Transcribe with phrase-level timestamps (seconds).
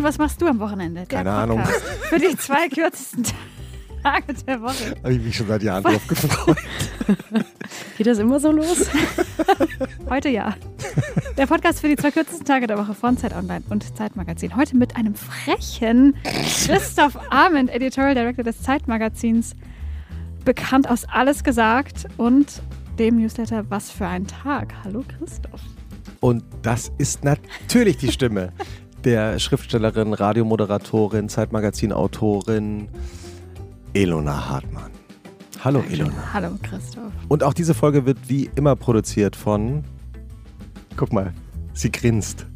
[0.00, 1.04] Und was machst du am Wochenende?
[1.04, 1.62] Keine Ahnung.
[2.08, 3.22] Für die zwei kürzesten
[4.02, 4.94] Tage der Woche.
[5.02, 6.56] Habe ich mich schon seit Jahren drauf gefreut.
[7.98, 8.86] Geht das immer so los?
[10.08, 10.56] Heute ja.
[11.36, 14.56] Der Podcast für die zwei kürzesten Tage der Woche von Zeit Online und Zeitmagazin.
[14.56, 16.16] Heute mit einem frechen
[16.64, 19.54] Christoph Arment, Editorial Director des Zeitmagazins,
[20.46, 22.62] bekannt aus Alles gesagt und
[22.98, 24.72] dem Newsletter Was für ein Tag.
[24.82, 25.60] Hallo Christoph.
[26.20, 28.54] Und das ist natürlich die Stimme
[29.04, 32.88] der Schriftstellerin, Radiomoderatorin, Zeitmagazin-Autorin
[33.94, 34.90] Elona Hartmann.
[35.62, 36.32] Hallo Elona.
[36.32, 37.12] Hallo Christoph.
[37.28, 39.84] Und auch diese Folge wird wie immer produziert von,
[40.96, 41.34] guck mal,
[41.74, 42.46] sie grinst.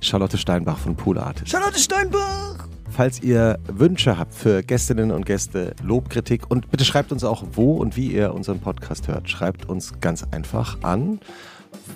[0.00, 1.50] Charlotte Steinbach von Pool Artist.
[1.50, 2.68] Charlotte Steinbach!
[2.90, 7.74] Falls ihr Wünsche habt für Gästinnen und Gäste, Lobkritik und bitte schreibt uns auch, wo
[7.74, 9.28] und wie ihr unseren Podcast hört.
[9.28, 11.20] Schreibt uns ganz einfach an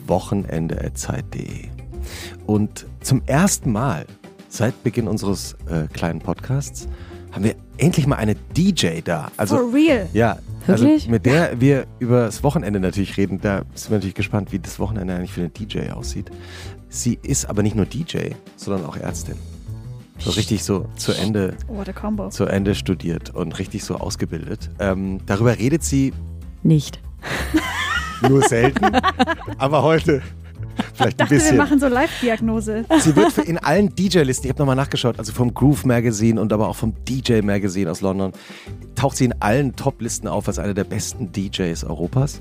[0.07, 1.80] wochenende.zeit.de.
[2.47, 4.07] Und zum ersten Mal
[4.49, 6.89] seit Beginn unseres äh, kleinen Podcasts
[7.33, 9.31] haben wir endlich mal eine DJ da.
[9.37, 10.09] Also, For real.
[10.13, 11.03] Ja, Wirklich?
[11.03, 13.41] also mit der wir über das Wochenende natürlich reden.
[13.41, 16.31] Da sind wir natürlich gespannt, wie das Wochenende eigentlich für eine DJ aussieht.
[16.89, 19.37] Sie ist aber nicht nur DJ, sondern auch Ärztin.
[20.19, 22.29] So richtig so zu Ende, What a combo.
[22.29, 24.69] zu Ende studiert und richtig so ausgebildet.
[24.79, 26.13] Ähm, darüber redet sie
[26.63, 27.01] Nicht.
[28.29, 28.85] nur selten,
[29.59, 30.21] aber heute
[30.95, 31.57] vielleicht ein dachte, wir bisschen.
[31.57, 32.85] machen so Live-Diagnose.
[33.01, 36.69] Sie wird in allen DJ-Listen, ich habe nochmal nachgeschaut, also vom Groove Magazine und aber
[36.69, 38.33] auch vom DJ Magazine aus London,
[38.95, 42.41] taucht sie in allen Top-Listen auf als eine der besten DJs Europas.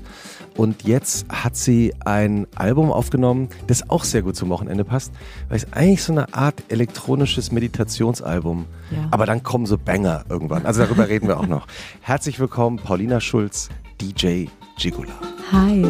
[0.56, 5.12] Und jetzt hat sie ein Album aufgenommen, das auch sehr gut zum Wochenende passt,
[5.48, 8.66] weil es eigentlich so eine Art elektronisches Meditationsalbum.
[8.90, 9.08] Ja.
[9.10, 10.66] Aber dann kommen so Banger irgendwann.
[10.66, 11.66] Also darüber reden wir auch noch.
[12.02, 13.68] Herzlich willkommen, Paulina Schulz,
[14.00, 15.12] DJ Gigula.
[15.52, 15.84] Hi.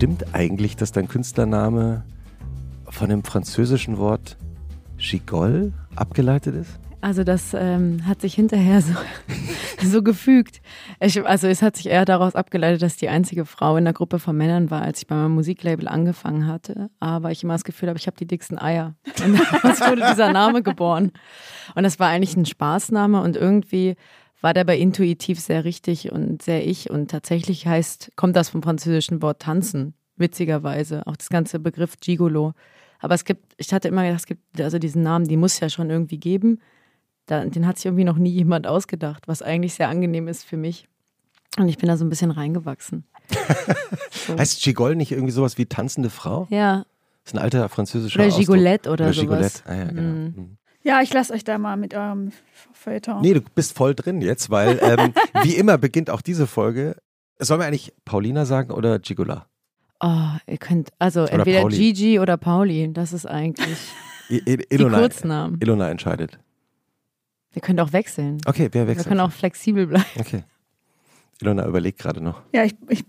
[0.00, 2.04] Stimmt eigentlich, dass dein Künstlername
[2.88, 4.38] von dem französischen Wort
[4.96, 6.80] Gigol abgeleitet ist?
[7.02, 8.94] Also das ähm, hat sich hinterher so,
[9.82, 10.62] so gefügt.
[11.00, 13.92] Ich, also es hat sich eher daraus abgeleitet, dass ich die einzige Frau in der
[13.92, 16.88] Gruppe von Männern war, als ich bei meinem Musiklabel angefangen hatte.
[16.98, 18.94] Aber ich immer das Gefühl habe, ich habe die dicksten Eier.
[19.22, 21.12] Und daraus wurde dieser Name geboren.
[21.74, 23.96] Und das war eigentlich ein Spaßname und irgendwie
[24.40, 26.90] war der bei intuitiv sehr richtig und sehr ich.
[26.90, 31.06] Und tatsächlich heißt, kommt das vom französischen Wort tanzen, witzigerweise.
[31.06, 32.52] Auch das ganze Begriff Gigolo.
[33.00, 35.60] Aber es gibt, ich hatte immer gedacht, es gibt also diesen Namen, die muss es
[35.60, 36.60] ja schon irgendwie geben.
[37.26, 40.56] Da, den hat sich irgendwie noch nie jemand ausgedacht, was eigentlich sehr angenehm ist für
[40.56, 40.88] mich.
[41.58, 43.04] Und ich bin da so ein bisschen reingewachsen.
[44.26, 44.36] So.
[44.38, 46.46] Heißt Gigol nicht irgendwie sowas wie tanzende Frau?
[46.50, 46.84] Ja,
[47.24, 48.40] Das ist ein alter französischer oder Ausdruck.
[48.46, 49.62] Gigolette oder, Oder sowas.
[49.62, 49.62] Gigolette.
[49.64, 50.02] Ah, ja, genau.
[50.02, 50.56] Mhm.
[50.82, 52.32] Ja, ich lasse euch da mal mit eurem
[52.72, 53.20] Feuilleton.
[53.20, 56.96] Nee, du bist voll drin jetzt, weil ähm, wie immer beginnt auch diese Folge.
[57.38, 59.46] Sollen wir eigentlich Paulina sagen oder Gigola?
[60.00, 61.76] Oh, ihr könnt, also Oder entweder Pauli.
[61.76, 63.76] Gigi oder Pauli, das ist eigentlich
[64.30, 65.58] I I die Ilona, Kurznamen.
[65.60, 66.38] Ilona entscheidet.
[67.52, 68.38] Wir können auch wechseln.
[68.46, 69.08] Okay, wer Wir wechselt?
[69.08, 70.06] können auch flexibel bleiben.
[70.18, 70.44] Okay.
[71.42, 72.42] Ilona überlegt gerade noch.
[72.54, 73.04] Ja, ich, ich,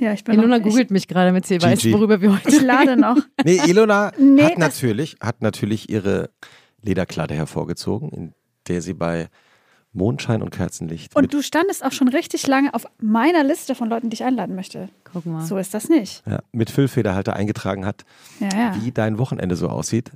[0.00, 1.94] ja, ich bin Ilona noch, googelt mich gerade, damit sie weiß, Gigi.
[1.94, 3.16] worüber wir heute Ich, ich lade noch.
[3.44, 6.30] Nee, Ilona Nee, hat natürlich, hat natürlich ihre
[6.86, 8.34] Lederkleider hervorgezogen, in
[8.68, 9.28] der sie bei
[9.92, 14.10] Mondschein und Kerzenlicht Und du standest auch schon richtig lange auf meiner Liste von Leuten,
[14.10, 14.88] die ich einladen möchte.
[15.04, 15.44] Guck mal.
[15.44, 16.22] So ist das nicht.
[16.26, 18.04] ja, mit Füllfederhalter eingetragen hat,
[18.40, 18.76] Ja, ja.
[18.82, 20.10] wie dein Wochenende so aussieht.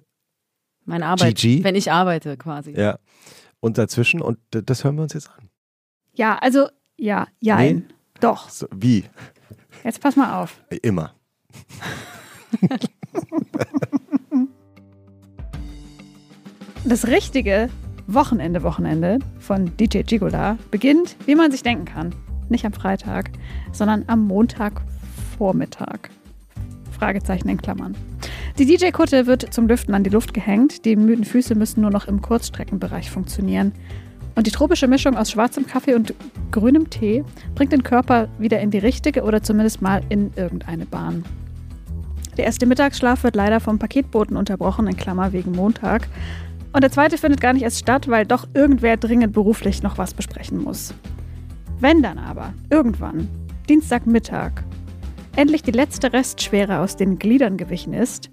[0.85, 1.65] Meine Arbeit, Gigi?
[1.65, 2.73] wenn ich arbeite quasi.
[2.73, 2.99] Ja.
[3.61, 5.49] Und dazwischen, und das hören wir uns jetzt an.
[6.15, 7.77] Ja, also, ja, jein.
[7.77, 7.85] Nee.
[8.21, 8.49] Doch.
[8.51, 9.05] So, wie?
[9.85, 10.61] Jetzt pass mal auf.
[10.83, 11.15] Immer.
[16.91, 17.69] Das richtige
[18.09, 22.13] Wochenende, Wochenende von DJ Gigola beginnt, wie man sich denken kann.
[22.49, 23.31] Nicht am Freitag,
[23.71, 26.11] sondern am Montagvormittag.
[26.91, 27.95] Fragezeichen in Klammern.
[28.59, 30.85] Die DJ-Kutte wird zum Lüften an die Luft gehängt.
[30.85, 33.71] Die müden Füße müssen nur noch im Kurzstreckenbereich funktionieren.
[34.35, 36.13] Und die tropische Mischung aus schwarzem Kaffee und
[36.51, 37.23] grünem Tee
[37.55, 41.25] bringt den Körper wieder in die richtige oder zumindest mal in irgendeine Bahn.
[42.37, 46.09] Der erste Mittagsschlaf wird leider vom Paketboten unterbrochen, in Klammer wegen Montag.
[46.73, 50.15] Und der zweite findet gar nicht erst statt, weil doch irgendwer dringend beruflich noch was
[50.15, 50.95] besprechen muss.
[51.81, 53.29] Wenn dann aber, irgendwann,
[53.69, 54.53] Dienstagmittag,
[55.35, 58.31] endlich die letzte Restschwere aus den Gliedern gewichen ist,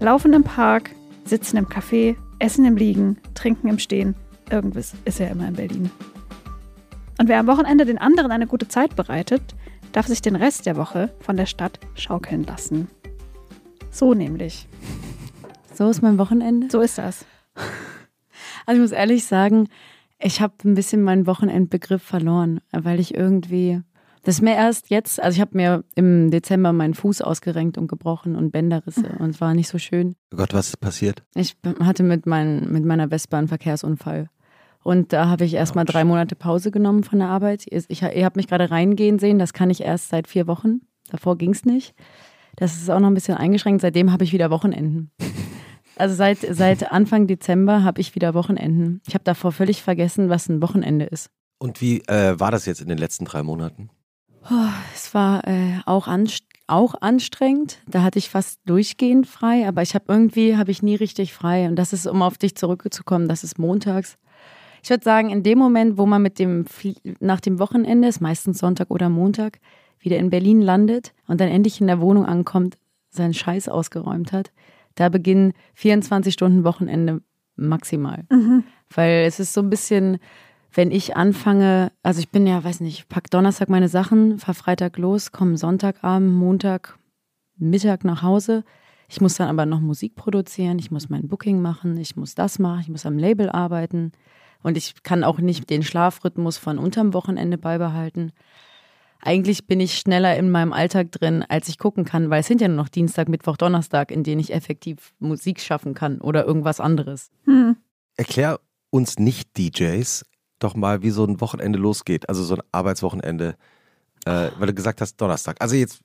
[0.00, 0.90] laufen im Park,
[1.24, 4.14] sitzen im Café, essen im Liegen, trinken im Stehen,
[4.50, 5.90] irgendwas ist ja immer in Berlin.
[7.18, 9.42] Und wer am Wochenende den anderen eine gute Zeit bereitet,
[9.92, 12.88] darf sich den Rest der Woche von der Stadt schaukeln lassen.
[13.90, 14.68] So nämlich.
[15.74, 16.68] So ist mein Wochenende.
[16.70, 17.24] So ist das.
[18.64, 19.68] Also ich muss ehrlich sagen,
[20.24, 23.82] Ich habe ein bisschen meinen Wochenendbegriff verloren, weil ich irgendwie.
[24.22, 27.88] Das ist mir erst jetzt, also ich habe mir im Dezember meinen Fuß ausgerenkt und
[27.88, 30.14] gebrochen und Bänderrisse und es war nicht so schön.
[30.32, 31.24] Oh Gott, was ist passiert?
[31.34, 34.28] Ich hatte mit, mein, mit meiner Vespa einen Verkehrsunfall.
[34.84, 37.64] Und da habe ich erstmal drei Monate Pause genommen von der Arbeit.
[37.68, 40.82] Ich, ich, ihr habt mich gerade reingehen sehen, das kann ich erst seit vier Wochen.
[41.10, 41.92] Davor ging es nicht.
[42.54, 43.80] Das ist auch noch ein bisschen eingeschränkt.
[43.80, 45.10] Seitdem habe ich wieder Wochenenden.
[45.96, 49.00] Also seit, seit Anfang Dezember habe ich wieder Wochenenden.
[49.06, 51.30] Ich habe davor völlig vergessen, was ein Wochenende ist.
[51.58, 53.90] Und wie äh, war das jetzt in den letzten drei Monaten?
[54.50, 57.78] Oh, es war äh, auch, anst auch anstrengend.
[57.86, 61.68] Da hatte ich fast durchgehend frei, aber ich habe irgendwie habe ich nie richtig frei.
[61.68, 64.16] Und das ist, um auf dich zurückzukommen, das ist montags.
[64.82, 66.64] Ich würde sagen, in dem Moment, wo man mit dem
[67.20, 69.60] nach dem Wochenende, ist meistens Sonntag oder Montag,
[70.00, 72.76] wieder in Berlin landet und dann endlich in der Wohnung ankommt,
[73.10, 74.50] seinen Scheiß ausgeräumt hat,
[74.94, 77.22] da beginnen 24 Stunden Wochenende
[77.56, 78.24] maximal.
[78.30, 78.64] Mhm.
[78.94, 80.18] Weil es ist so ein bisschen,
[80.72, 84.98] wenn ich anfange, also ich bin ja, weiß nicht, pack Donnerstag meine Sachen, fahr Freitag
[84.98, 86.98] los, komme Sonntagabend, Montag,
[87.56, 88.64] Mittag nach Hause.
[89.08, 92.58] Ich muss dann aber noch Musik produzieren, ich muss mein Booking machen, ich muss das
[92.58, 94.12] machen, ich muss am Label arbeiten
[94.62, 98.32] und ich kann auch nicht den Schlafrhythmus von unterm Wochenende beibehalten
[99.22, 102.60] eigentlich bin ich schneller in meinem Alltag drin, als ich gucken kann, weil es sind
[102.60, 106.80] ja nur noch Dienstag, Mittwoch, Donnerstag, in denen ich effektiv Musik schaffen kann oder irgendwas
[106.80, 107.30] anderes.
[107.44, 107.76] Hm.
[108.16, 108.60] Erklär
[108.90, 110.24] uns Nicht-DJs
[110.58, 113.56] doch mal, wie so ein Wochenende losgeht, also so ein Arbeitswochenende,
[114.24, 115.56] äh, weil du gesagt hast Donnerstag.
[115.60, 116.00] Also jetzt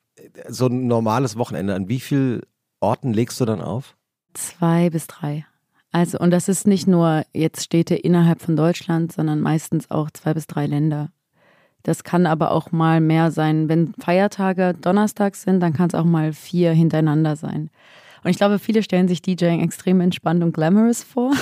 [0.48, 2.42] so ein normales Wochenende, an wie vielen
[2.80, 3.96] Orten legst du dann auf?
[4.34, 5.46] Zwei bis drei.
[5.92, 10.34] Also, und das ist nicht nur jetzt Städte innerhalb von Deutschland, sondern meistens auch zwei
[10.34, 11.10] bis drei Länder.
[11.84, 13.70] Das kann aber auch mal mehr sein.
[13.70, 17.70] Wenn Feiertage donnerstags sind, dann kann es auch mal vier hintereinander sein.
[18.24, 21.34] Und ich glaube, viele stellen sich DJing extrem entspannt und glamorous vor.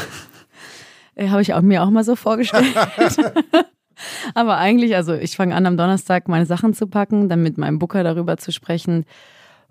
[1.17, 2.75] Äh, habe ich auch, mir auch mal so vorgestellt.
[4.33, 7.79] aber eigentlich, also ich fange an am Donnerstag meine Sachen zu packen, dann mit meinem
[7.79, 9.05] Booker darüber zu sprechen,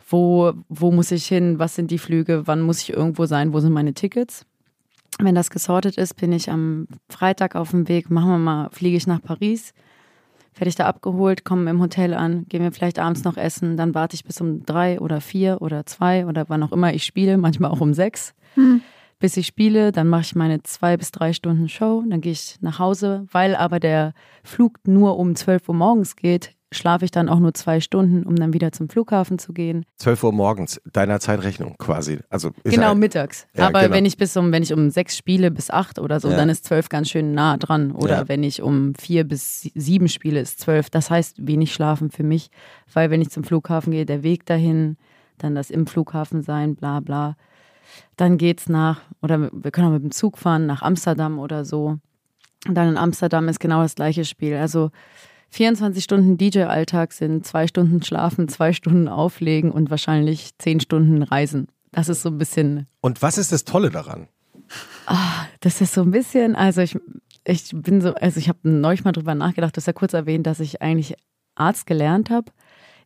[0.08, 3.60] wo, wo muss ich hin, was sind die Flüge, wann muss ich irgendwo sein, wo
[3.60, 4.46] sind meine Tickets.
[5.18, 8.96] Wenn das gesortet ist, bin ich am Freitag auf dem Weg, machen wir mal, fliege
[8.96, 9.74] ich nach Paris
[10.54, 13.94] werde ich da abgeholt, komme im Hotel an, gehen wir vielleicht abends noch essen, dann
[13.94, 17.38] warte ich bis um drei oder vier oder zwei oder wann auch immer ich spiele,
[17.38, 18.34] manchmal auch um sechs.
[18.54, 18.80] Hm.
[19.18, 22.56] Bis ich spiele, dann mache ich meine zwei bis drei Stunden Show, dann gehe ich
[22.60, 24.12] nach Hause, weil aber der
[24.42, 28.36] Flug nur um zwölf Uhr morgens geht, schlafe ich dann auch nur zwei Stunden, um
[28.36, 29.84] dann wieder zum Flughafen zu gehen.
[29.98, 32.18] 12 Uhr morgens, deiner Zeitrechnung quasi.
[32.30, 33.46] Also genau, ja, mittags.
[33.54, 33.94] Ja, Aber genau.
[33.94, 36.36] wenn ich bis um, wenn ich um sechs spiele bis acht oder so, ja.
[36.36, 37.92] dann ist zwölf ganz schön nah dran.
[37.92, 40.90] Oder wenn ich um vier bis sieben spiele, ist zwölf.
[40.90, 42.50] Das heißt wenig schlafen für mich,
[42.92, 44.96] weil wenn ich zum Flughafen gehe, der Weg dahin,
[45.38, 47.36] dann das im Flughafen sein, bla bla.
[48.16, 51.98] Dann geht's nach, oder wir können auch mit dem Zug fahren nach Amsterdam oder so.
[52.66, 54.56] Und dann in Amsterdam ist genau das gleiche Spiel.
[54.56, 54.90] Also
[55.54, 61.68] 24 Stunden DJ-Alltag sind zwei Stunden schlafen, zwei Stunden auflegen und wahrscheinlich zehn Stunden reisen.
[61.92, 62.88] Das ist so ein bisschen.
[63.00, 64.26] Und was ist das Tolle daran?
[65.06, 66.98] Ah, das ist so ein bisschen, also ich,
[67.44, 70.44] ich bin so, also ich habe neulich mal drüber nachgedacht, du hast ja kurz erwähnt,
[70.48, 71.14] dass ich eigentlich
[71.54, 72.50] Arzt gelernt habe.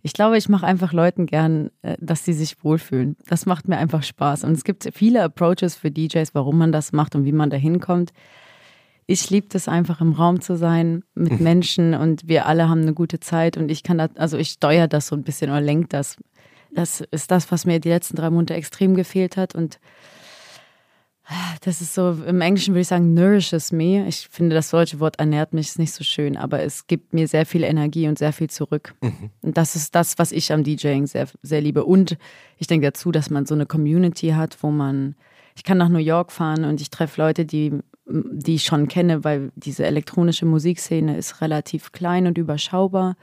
[0.00, 3.17] Ich glaube, ich mache einfach Leuten gern, äh, dass sie sich wohlfühlen.
[3.26, 4.45] Das macht mir einfach Spaß.
[4.45, 7.59] Und es gibt viele Approaches für DJs, warum man das macht und wie man da
[7.59, 8.12] hinkommt
[9.11, 11.43] ich liebe es einfach im Raum zu sein mit mhm.
[11.43, 14.87] Menschen und wir alle haben eine gute Zeit und ich kann das, also ich steuere
[14.87, 16.17] das so ein bisschen oder lenke das.
[16.71, 19.81] Das ist das, was mir die letzten drei Monate extrem gefehlt hat und
[21.62, 24.07] das ist so, im Englischen würde ich sagen, nourishes me.
[24.07, 27.29] Ich finde, das deutsche Wort ernährt mich ist nicht so schön, aber es gibt mir
[27.29, 28.95] sehr viel Energie und sehr viel zurück.
[29.03, 29.31] Mhm.
[29.43, 31.85] Und das ist das, was ich am DJing sehr, sehr liebe.
[31.85, 32.17] Und
[32.57, 35.17] ich denke dazu, dass man so eine Community hat, wo man,
[35.55, 39.25] ich kann nach New York fahren und ich treffe Leute, die die ich schon kenne,
[39.25, 43.17] weil diese elektronische Musikszene ist relativ klein und überschaubar.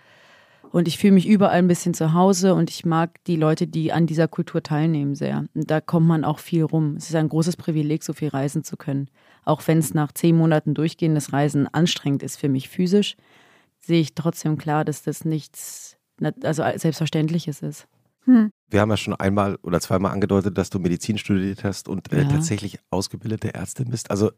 [0.71, 3.93] Und ich fühle mich überall ein bisschen zu Hause und ich mag die Leute, die
[3.93, 5.45] an dieser Kultur teilnehmen, sehr.
[5.53, 6.95] Und da kommt man auch viel rum.
[6.97, 9.09] Es ist ein großes Privileg, so viel reisen zu können.
[9.45, 13.15] Auch wenn es nach zehn Monaten durchgehendes Reisen anstrengend ist für mich physisch,
[13.79, 15.97] sehe ich trotzdem klar, dass das nichts,
[16.43, 17.87] also Selbstverständliches ist.
[18.25, 18.49] Hm.
[18.69, 22.23] Wir haben ja schon einmal oder zweimal angedeutet, dass du Medizin studiert hast und äh,
[22.23, 22.27] ja.
[22.27, 24.11] tatsächlich ausgebildete Ärztin bist.
[24.11, 24.31] Also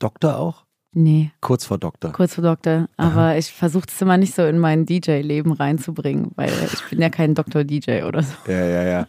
[0.00, 0.64] Doktor auch?
[0.92, 1.30] Nee.
[1.40, 2.12] Kurz vor Doktor.
[2.12, 2.88] Kurz vor Doktor.
[2.96, 3.36] Aber Aha.
[3.36, 7.34] ich versuche es immer nicht so in mein DJ-Leben reinzubringen, weil ich bin ja kein
[7.34, 8.34] Doktor-DJ oder so.
[8.48, 9.06] Ja, ja, ja.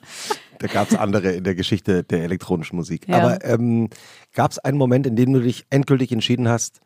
[0.59, 3.07] Da gab es andere in der Geschichte der elektronischen Musik.
[3.07, 3.17] Ja.
[3.17, 3.89] Aber ähm,
[4.33, 6.81] gab es einen Moment, in dem du dich endgültig entschieden hast,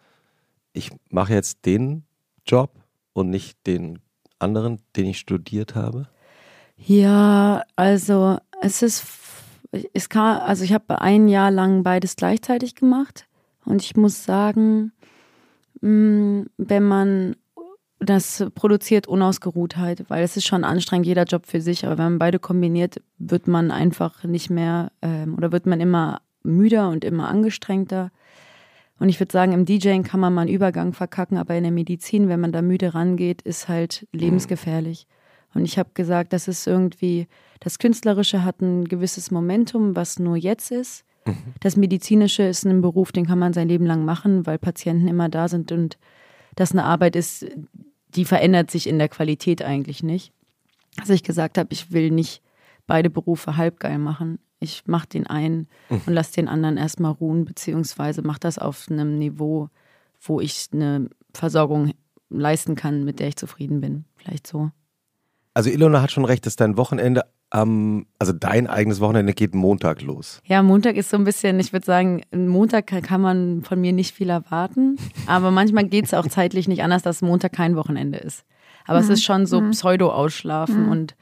[0.72, 2.06] ich mache jetzt den
[2.48, 2.72] Job
[3.12, 4.00] und nicht den
[4.40, 6.08] anderen, den ich studiert habe?
[6.78, 9.06] Ja, also es ist,
[9.94, 13.28] es kam, also ich habe ein Jahr lang beides gleichzeitig gemacht
[13.66, 14.92] und ich muss sagen,
[15.86, 17.36] Mm, wenn man
[18.00, 21.86] das produziert Unausgeruhtheit, weil es ist schon anstrengend, jeder Job für sich.
[21.86, 26.22] Aber wenn man beide kombiniert, wird man einfach nicht mehr ähm, oder wird man immer
[26.44, 28.12] müder und immer angestrengter.
[29.00, 31.72] Und ich würde sagen, im DJing kann man mal einen Übergang verkacken, aber in der
[31.72, 35.06] Medizin, wenn man da müde rangeht, ist halt lebensgefährlich.
[35.54, 37.28] Und ich habe gesagt, das ist irgendwie,
[37.60, 41.05] das Künstlerische hat ein gewisses Momentum, was nur jetzt ist.
[41.26, 41.54] Mhm.
[41.60, 45.30] Das Medizinische ist ein Beruf, den kann man sein Leben lang machen, weil Patienten immer
[45.30, 45.98] da sind und
[46.56, 47.46] das eine Arbeit ist,
[48.16, 50.32] die verändert sich in der Qualität eigentlich nicht.
[51.00, 52.42] Also ich gesagt habe, ich will nicht
[52.88, 54.40] beide Berufe halbgeil machen.
[54.60, 56.02] Ich mache den einen mhm.
[56.06, 59.70] und lasse den anderen erstmal ruhen, beziehungsweise mache das auf einem Niveau,
[60.22, 61.94] wo ich eine Versorgung
[62.30, 64.06] leisten kann, mit der ich zufrieden bin.
[64.16, 64.72] Vielleicht so.
[65.54, 70.02] Also Ilona hat schon recht, dass dein Wochenende am, also dein eigenes Wochenende geht Montag
[70.02, 70.42] los.
[70.46, 74.14] Ja, Montag ist so ein bisschen, ich würde sagen, Montag kann man von mir nicht
[74.14, 74.98] viel erwarten,
[75.28, 78.46] aber manchmal geht es auch zeitlich nicht anders, dass Montag kein Wochenende ist.
[78.86, 79.06] Aber mhm.
[79.06, 79.72] es ist schon so mhm.
[79.72, 80.92] Pseudo-Ausschlafen mhm.
[80.92, 81.16] und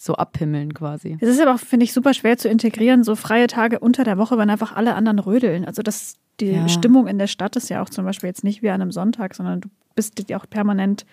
[0.00, 1.16] so abhimmeln quasi.
[1.20, 4.18] Es ist aber auch, finde ich, super schwer zu integrieren, so freie Tage unter der
[4.18, 5.64] Woche, wenn einfach alle anderen rödeln.
[5.64, 6.68] Also das, die ja.
[6.68, 9.34] Stimmung in der Stadt ist ja auch zum Beispiel jetzt nicht wie an einem Sonntag,
[9.34, 11.06] sondern du bist ja auch permanent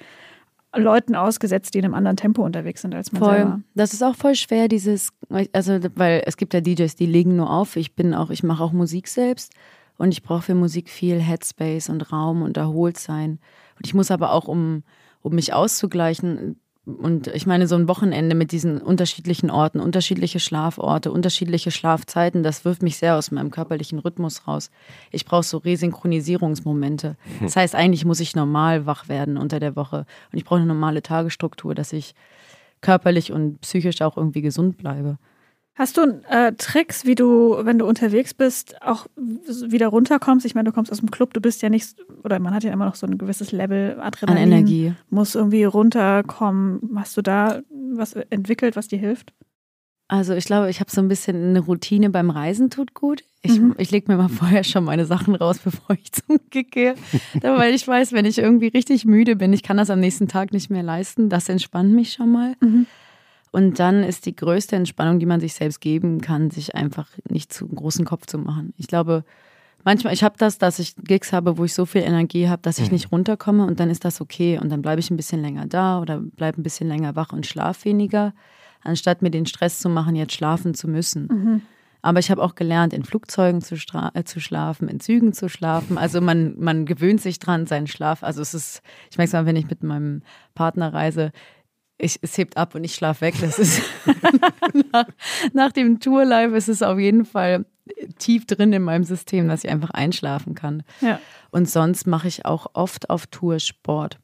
[0.75, 3.35] Leuten ausgesetzt, die in einem anderen Tempo unterwegs sind als man voll.
[3.35, 3.61] selber.
[3.73, 5.09] Das ist auch voll schwer, dieses,
[5.51, 7.75] also weil es gibt ja DJs, die legen nur auf.
[7.75, 9.53] Ich bin auch, ich mache auch Musik selbst
[9.97, 13.39] und ich brauche für Musik viel Headspace und Raum und erholt sein.
[13.77, 14.83] Und ich muss aber auch, um,
[15.21, 16.59] um mich auszugleichen,
[16.97, 22.65] und ich meine, so ein Wochenende mit diesen unterschiedlichen Orten, unterschiedliche Schlaforte, unterschiedliche Schlafzeiten, das
[22.65, 24.71] wirft mich sehr aus meinem körperlichen Rhythmus raus.
[25.11, 27.15] Ich brauche so Resynchronisierungsmomente.
[27.41, 30.05] Das heißt, eigentlich muss ich normal wach werden unter der Woche.
[30.31, 32.15] Und ich brauche eine normale Tagesstruktur, dass ich
[32.81, 35.17] körperlich und psychisch auch irgendwie gesund bleibe.
[35.79, 40.45] Hast du äh, Tricks, wie du, wenn du unterwegs bist, auch wieder runterkommst?
[40.45, 41.95] Ich meine, du kommst aus dem Club, du bist ja nicht,
[42.25, 44.43] oder man hat ja immer noch so ein gewisses Level Adrenalin.
[44.43, 44.93] An Energie.
[45.09, 46.81] Muss irgendwie runterkommen.
[46.97, 47.61] Hast du da
[47.93, 49.31] was entwickelt, was dir hilft?
[50.09, 53.23] Also ich glaube, ich habe so ein bisschen eine Routine beim Reisen tut gut.
[53.41, 53.75] Ich, mhm.
[53.77, 56.95] ich lege mir mal vorher schon meine Sachen raus, bevor ich zum Gig gehe.
[57.41, 60.51] Weil ich weiß, wenn ich irgendwie richtig müde bin, ich kann das am nächsten Tag
[60.51, 61.29] nicht mehr leisten.
[61.29, 62.55] Das entspannt mich schon mal.
[62.59, 62.85] Mhm.
[63.51, 67.51] Und dann ist die größte Entspannung, die man sich selbst geben kann, sich einfach nicht
[67.51, 68.73] zu großen Kopf zu machen.
[68.77, 69.23] Ich glaube,
[69.83, 72.77] manchmal, ich habe das, dass ich Gigs habe, wo ich so viel Energie habe, dass
[72.77, 72.93] ich mhm.
[72.93, 74.59] nicht runterkomme und dann ist das okay.
[74.59, 77.47] Und dann bleibe ich ein bisschen länger da oder bleibe ein bisschen länger wach und
[77.47, 78.33] schlafe weniger,
[78.83, 81.27] anstatt mir den Stress zu machen, jetzt schlafen zu müssen.
[81.27, 81.61] Mhm.
[82.01, 85.97] Aber ich habe auch gelernt, in Flugzeugen zu, äh, zu, schlafen, in Zügen zu schlafen.
[85.97, 88.23] Also man, man gewöhnt sich dran, seinen Schlaf.
[88.23, 90.21] Also es ist, ich merke es mal, wenn ich mit meinem
[90.55, 91.33] Partner reise,
[91.99, 93.35] ich, es hebt ab und ich schlafe weg.
[93.39, 93.81] Das ist
[94.91, 95.05] nach,
[95.53, 97.65] nach, dem Tourlife ist es auf jeden Fall
[98.17, 100.83] tief drin in meinem System, dass ich einfach einschlafen kann.
[101.01, 101.19] Ja.
[101.51, 104.17] Und sonst mache ich auch oft auf Tour Sport.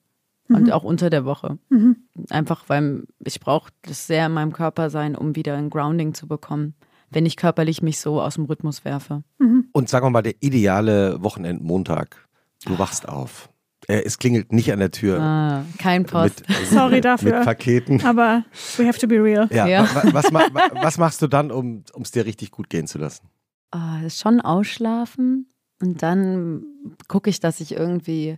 [0.47, 0.55] Mhm.
[0.55, 1.57] Und auch unter der Woche.
[1.69, 1.97] Mhm.
[2.29, 6.27] Einfach, weil ich brauche das sehr in meinem Körper sein, um wieder ein Grounding zu
[6.27, 6.75] bekommen,
[7.09, 9.23] wenn ich körperlich mich so aus dem Rhythmus werfe.
[9.39, 9.69] Mhm.
[9.71, 12.27] Und sagen wir mal, der ideale Wochenendmontag.
[12.63, 13.49] Du wachst auf.
[13.87, 15.19] Äh, es klingelt nicht an der Tür.
[15.19, 16.43] Ah, kein Post.
[16.47, 17.37] Mit, Sorry dafür.
[17.37, 18.03] Mit Paketen.
[18.05, 18.43] Aber
[18.77, 19.47] we have to be real.
[19.51, 19.67] Ja.
[19.67, 19.87] ja.
[20.11, 23.27] Was, was, was, machst du dann, um es dir richtig gut gehen zu lassen?
[23.71, 25.47] Oh, schon ausschlafen
[25.81, 26.65] und dann
[27.07, 28.37] gucke ich, dass ich irgendwie,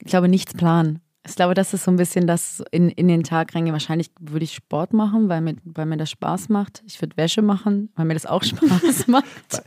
[0.00, 1.00] ich glaube, nichts planen.
[1.28, 3.72] Ich glaube, das ist so ein bisschen das in, in den Tag reinge.
[3.72, 6.82] Wahrscheinlich würde ich Sport machen, weil mir, weil mir das Spaß macht.
[6.86, 9.26] Ich würde Wäsche machen, weil mir das auch Spaß macht.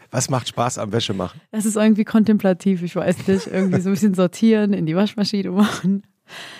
[0.10, 1.39] Was macht Spaß am Wäsche machen?
[1.51, 3.48] Das ist irgendwie kontemplativ, ich weiß nicht.
[3.48, 6.03] Irgendwie so ein bisschen sortieren, in die Waschmaschine machen.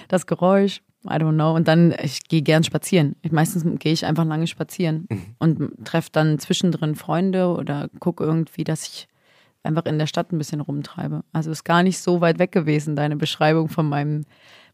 [0.08, 1.55] Das Geräusch, I don't know.
[1.55, 3.15] Und dann, ich gehe gern spazieren.
[3.22, 5.22] Ich, meistens gehe ich einfach lange spazieren mhm.
[5.39, 9.08] und treffe dann zwischendrin Freunde oder gucke irgendwie, dass ich
[9.63, 11.24] einfach in der Stadt ein bisschen rumtreibe.
[11.34, 14.25] Also ist gar nicht so weit weg gewesen, deine Beschreibung von meinem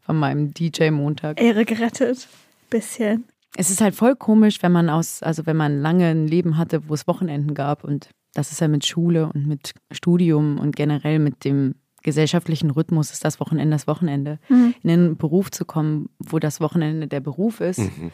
[0.08, 1.38] von meinem DJ-Montag.
[1.38, 2.28] Ehre gerettet.
[2.70, 3.24] Bisschen.
[3.58, 6.88] Es ist halt voll komisch, wenn man aus, also wenn man lange ein Leben hatte,
[6.88, 11.18] wo es Wochenenden gab und das ist ja mit Schule und mit Studium und generell
[11.18, 14.38] mit dem gesellschaftlichen Rhythmus ist das Wochenende das Wochenende.
[14.48, 14.74] Mhm.
[14.82, 18.10] In einen Beruf zu kommen, wo das Wochenende der Beruf ist mhm.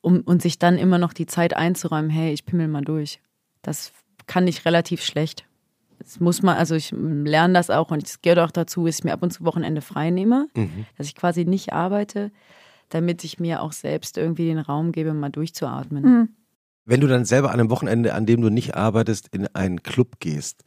[0.00, 3.20] um, und sich dann immer noch die Zeit einzuräumen, hey, ich pimmel mal durch.
[3.62, 3.92] Das
[4.26, 5.44] kann ich relativ schlecht.
[5.98, 9.04] Das muss man, also ich lerne das auch und es gehört auch dazu, dass ich
[9.04, 10.86] mir ab und zu Wochenende frei nehme, mhm.
[10.96, 12.30] dass ich quasi nicht arbeite,
[12.88, 16.04] damit ich mir auch selbst irgendwie den Raum gebe, mal durchzuatmen.
[16.04, 16.28] Mhm.
[16.84, 20.20] Wenn du dann selber an einem Wochenende, an dem du nicht arbeitest, in einen Club
[20.20, 20.64] gehst,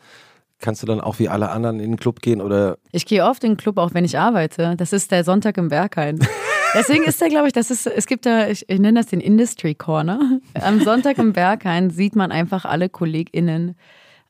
[0.60, 2.78] kannst du dann auch wie alle anderen in den Club gehen oder?
[2.92, 4.76] Ich gehe oft in den Club, auch wenn ich arbeite.
[4.78, 6.20] Das ist der Sonntag im Berghain.
[6.74, 9.20] Deswegen ist der, glaube ich, das ist, es gibt da, ich, ich nenne das den
[9.20, 10.40] Industry Corner.
[10.54, 13.76] Am Sonntag im Berghain sieht man einfach alle KollegInnen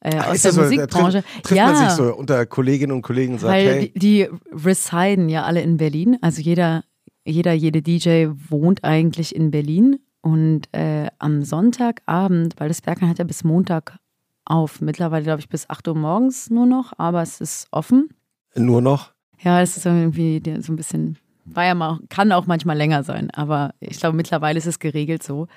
[0.01, 1.21] äh, aus der so, Musikbranche.
[1.21, 3.99] Trifft, trifft ja, man sich so unter Kolleginnen und Kollegen und sagt, weil hey, die,
[3.99, 6.17] die residen ja alle in Berlin.
[6.21, 6.83] Also jeder,
[7.23, 9.99] jeder, jede DJ wohnt eigentlich in Berlin.
[10.21, 13.97] Und äh, am Sonntagabend, weil das Berghain hat ja bis Montag
[14.45, 18.09] auf, mittlerweile glaube ich bis 8 Uhr morgens nur noch, aber es ist offen.
[18.55, 19.13] nur noch.
[19.39, 23.31] Ja, es ist irgendwie so ein bisschen, war ja mal, kann auch manchmal länger sein,
[23.31, 25.47] aber ich glaube, mittlerweile ist es geregelt so.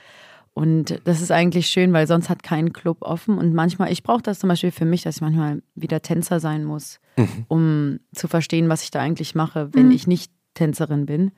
[0.55, 3.39] Und das ist eigentlich schön, weil sonst hat kein Club offen.
[3.39, 6.65] Und manchmal, ich brauche das zum Beispiel für mich, dass ich manchmal wieder Tänzer sein
[6.65, 7.01] muss,
[7.49, 11.33] um zu verstehen, was ich da eigentlich mache, wenn ich nicht Tänzerin bin.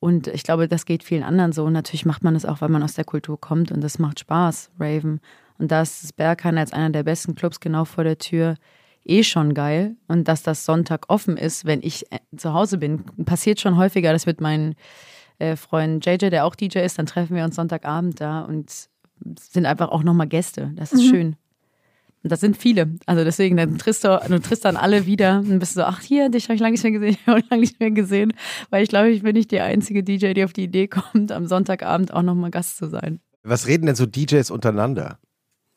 [0.00, 1.64] Und ich glaube, das geht vielen anderen so.
[1.64, 4.18] Und natürlich macht man das auch, weil man aus der Kultur kommt und das macht
[4.18, 5.20] Spaß, Raven.
[5.58, 8.56] Und da ist das Berghain als einer der besten Clubs genau vor der Tür
[9.04, 9.94] eh schon geil.
[10.08, 14.12] Und dass das Sonntag offen ist, wenn ich äh, zu Hause bin, passiert schon häufiger.
[14.12, 14.74] Das mit meinen
[15.38, 18.88] äh, Freund JJ, der auch DJ ist, dann treffen wir uns Sonntagabend da und
[19.38, 20.72] sind einfach auch nochmal Gäste.
[20.74, 21.36] Das ist schön.
[22.22, 22.94] Und das sind viele.
[23.06, 26.28] Also deswegen, dann triffst du, du triffst dann alle wieder und bist so, ach hier,
[26.28, 28.32] dich habe ich lange nicht mehr gesehen, ich habe lange nicht mehr gesehen.
[28.70, 31.46] Weil ich glaube, ich bin nicht die einzige DJ, die auf die Idee kommt, am
[31.46, 33.20] Sonntagabend auch nochmal Gast zu sein.
[33.42, 35.18] Was reden denn so DJs untereinander?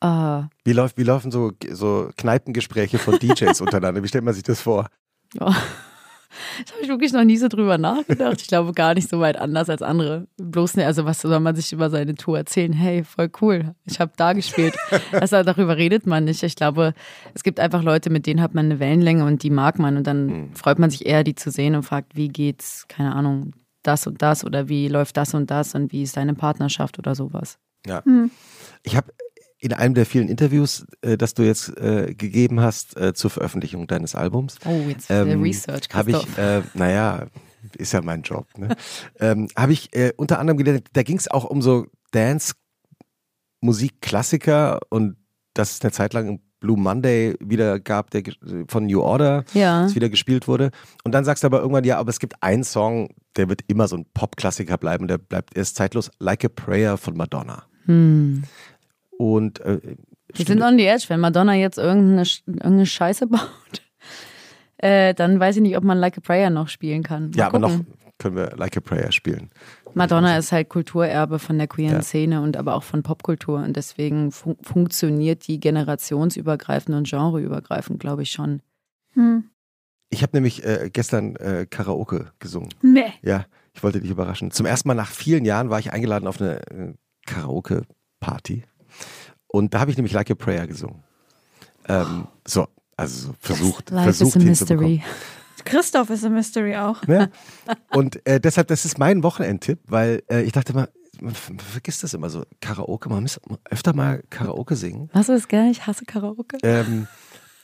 [0.02, 4.04] Ah, Wie, läuft, wie laufen so, so Kneipengespräche von DJs untereinander?
[4.04, 4.88] Wie stellt man sich das vor?
[5.34, 5.56] ja.
[6.66, 8.42] Da habe ich wirklich noch nie so drüber nachgedacht.
[8.42, 10.28] Ich glaube gar nicht so weit anders als andere.
[10.38, 12.74] Bloß also was soll man sich über seine Tour erzählen?
[12.74, 13.76] Hey, voll cool.
[13.86, 14.76] Ich habe da gespielt.
[15.12, 16.44] Also darüber redet man nicht.
[16.44, 16.94] Ich glaube,
[17.34, 20.06] es gibt einfach Leute, mit denen hat man eine Wellenlänge und die mag man und
[20.08, 24.08] dann freut man sich eher, die zu sehen und fragt, wie geht's, keine Ahnung, das
[24.08, 27.58] und das oder wie läuft das und das und wie ist deine Partnerschaft oder sowas.
[27.86, 28.04] Ja.
[28.84, 29.12] Ich habe
[29.66, 33.88] in einem der vielen Interviews, äh, das du jetzt äh, gegeben hast äh, zur Veröffentlichung
[33.88, 37.26] deines Albums, Oh, jetzt ähm, Research, habe ich, äh, naja,
[37.78, 38.76] ist ja mein Job, ne?
[39.20, 41.88] ähm, habe ich äh, unter anderem gelernt, da ging es auch um so
[43.62, 45.18] Dance-Musik-Klassiker und
[45.54, 48.24] dass es eine Zeit lang im Blue Monday wieder gab, der
[48.68, 49.84] von New Order, Ja.
[49.84, 50.72] das wieder gespielt wurde.
[51.04, 53.88] Und dann sagst du aber irgendwann, ja, aber es gibt einen Song, der wird immer
[53.88, 57.64] so ein Pop-Klassiker bleiben, der bleibt erst zeitlos, Like a Prayer von Madonna.
[57.86, 58.44] Hm.
[59.18, 59.80] Und äh,
[60.34, 61.06] Wir sind on the edge.
[61.08, 63.82] Wenn Madonna jetzt irgendeine, irgendeine Scheiße baut,
[64.78, 67.30] äh, dann weiß ich nicht, ob man Like a Prayer noch spielen kann.
[67.30, 67.88] Mal ja, aber noch gucken.
[68.18, 69.50] können wir Like a Prayer spielen.
[69.94, 72.02] Madonna ist halt Kulturerbe von der queeren Ja.
[72.02, 73.60] Szene und aber auch von Popkultur.
[73.60, 78.62] Und deswegen fun funktioniert die generationsübergreifend und genreübergreifend, glaube ich, schon.
[79.14, 79.46] Hm.
[80.10, 82.70] Ich habe nämlich äh, gestern äh, Karaoke gesungen.
[82.82, 83.14] Nee.
[83.22, 84.52] Ja, ich wollte dich überraschen.
[84.52, 86.94] Zum ersten Mal nach vielen Jahren war ich eingeladen auf eine äh,
[87.26, 88.64] Karaoke-Party.
[89.56, 91.02] Und da habe ich nämlich Like a Prayer gesungen.
[91.88, 95.04] Ähm, so, also so versucht, Life versucht is a mystery.
[95.64, 97.08] Christoph ist a Mystery auch.
[97.08, 97.32] Ne?
[97.92, 100.90] Und äh, deshalb, das ist mein Wochenendtipp, weil äh, ich dachte mal,
[101.22, 102.44] man ver- man vergisst das immer so.
[102.60, 103.40] Karaoke, man muss
[103.70, 105.10] öfter mal Karaoke singen.
[105.14, 105.72] Was ist geil?
[105.72, 106.58] Ich hasse Karaoke.
[106.62, 107.08] Ähm,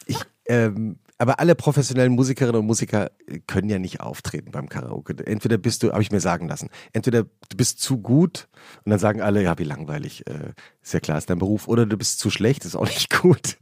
[0.05, 3.11] ich, ähm, aber alle professionellen Musikerinnen und Musiker
[3.45, 5.15] können ja nicht auftreten beim Karaoke.
[5.23, 8.47] Entweder bist du, habe ich mir sagen lassen, entweder du bist zu gut
[8.83, 11.85] und dann sagen alle, ja, wie langweilig, äh, ist ja klar, ist dein Beruf, oder
[11.85, 13.57] du bist zu schlecht, ist auch nicht gut.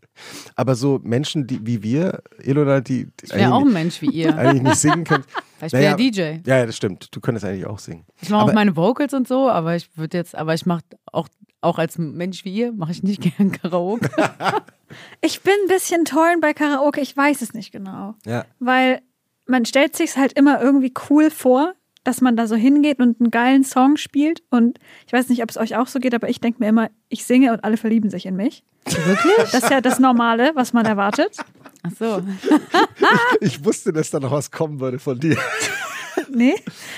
[0.55, 4.09] Aber so Menschen, die wie wir, Ilona, die, die Ich wäre auch ein Mensch wie
[4.09, 4.37] ihr.
[4.37, 5.25] eigentlich nicht singen können.
[5.61, 6.21] Ich bin Naja, ja DJ.
[6.45, 7.09] Ja, ja, das stimmt.
[7.13, 8.05] Du könntest eigentlich auch singen.
[8.21, 11.27] Ich mache auch meine Vocals und so, aber ich würde jetzt, aber ich mache auch,
[11.61, 14.09] auch als Mensch wie ihr, mache ich nicht gern Karaoke.
[15.21, 18.15] Ich bin ein bisschen torn bei Karaoke, ich weiß es nicht genau.
[18.25, 18.45] Ja.
[18.57, 19.03] Weil
[19.45, 23.29] man stellt sich halt immer irgendwie cool vor, dass man da so hingeht und einen
[23.29, 24.41] geilen Song spielt.
[24.49, 26.89] Und ich weiß nicht, ob es euch auch so geht, aber ich denke mir immer,
[27.07, 28.63] ich singe und alle verlieben sich in mich.
[28.85, 29.35] Wirklich?
[29.37, 31.37] Das ist ja das Normale, was man erwartet.
[31.83, 32.23] Ach so.
[33.41, 35.37] Ich wusste, dass da noch was kommen würde von dir.
[36.29, 36.55] Nee,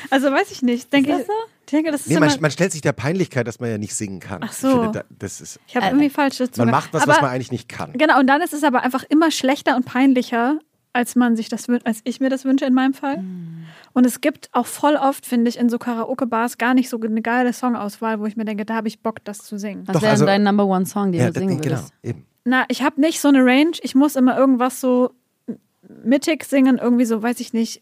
[0.10, 0.91] also weiß ich nicht.
[0.91, 1.34] Denke ich, so?
[1.72, 3.96] Ich denke, das ist Nee, man, man stellt sich der Peinlichkeit, dass man ja nicht
[3.96, 4.42] singen kann.
[4.44, 4.68] Ach so.
[4.68, 6.72] Ich finde, da, das ist, ich habe irgendwie falsche man Zugang.
[6.72, 7.94] macht was, aber, was man eigentlich nicht kann.
[7.94, 10.60] Genau, und dann ist es aber einfach immer schlechter und peinlicher,
[10.92, 13.16] als man sich das als ich mir das wünsche in meinem Fall.
[13.20, 13.64] Hm.
[13.94, 17.22] Und es gibt auch voll oft, finde ich, in so Karaoke-Bars gar nicht so eine
[17.22, 19.84] geile Songauswahl, wo ich mir denke, da habe ich Bock, das zu singen.
[19.88, 21.94] Was wäre also- dein Number One Song, den Ja, du das, singen genau, würdest?
[22.04, 22.26] eben.
[22.44, 23.72] Na, ich habe nicht so eine Range.
[23.82, 25.12] Ich muss immer irgendwas so
[26.04, 27.82] mittig singen, irgendwie so, weiß ich nicht,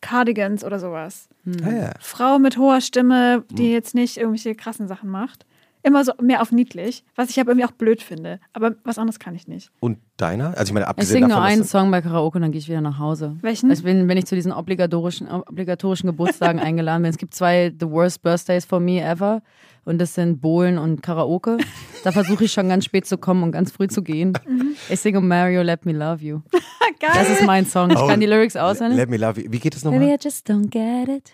[0.00, 1.28] Cardigans oder sowas.
[1.64, 1.90] Ah, ja.
[2.00, 3.72] Frau mit hoher Stimme, die Hm.
[3.72, 5.44] jetzt nicht irgendwelche krassen Sachen macht.
[5.82, 8.38] Immer so mehr auf niedlich, was ich aber irgendwie auch blöd finde.
[8.52, 9.70] Aber was anderes kann ich nicht.
[9.80, 10.48] Und deiner?
[10.56, 12.52] Also ich meine, Ich abgesehen singe nur davon, einen dass Song bei Karaoke und dann
[12.52, 13.36] gehe ich wieder nach Hause.
[13.40, 13.70] Welchen?
[13.70, 17.10] Ich bin, wenn ich zu diesen obligatorischen, obligatorischen Geburtstagen eingeladen bin.
[17.10, 19.42] Es gibt zwei The Worst Birthdays for Me Ever.
[19.86, 21.56] Und das sind Bowlen und Karaoke.
[22.04, 24.34] Da versuche ich schon ganz spät zu kommen und ganz früh zu gehen.
[24.46, 24.76] Mhm.
[24.90, 26.40] Ich singe Mario, Let Me Love You.
[27.00, 27.10] Geil.
[27.14, 27.90] Das ist mein Song.
[27.90, 28.98] Ich Oh, kann die Lyrics auswendig.
[28.98, 29.50] Let me love you.
[29.50, 30.14] Wie geht es Baby, nochmal?
[30.14, 31.32] I just don't get it.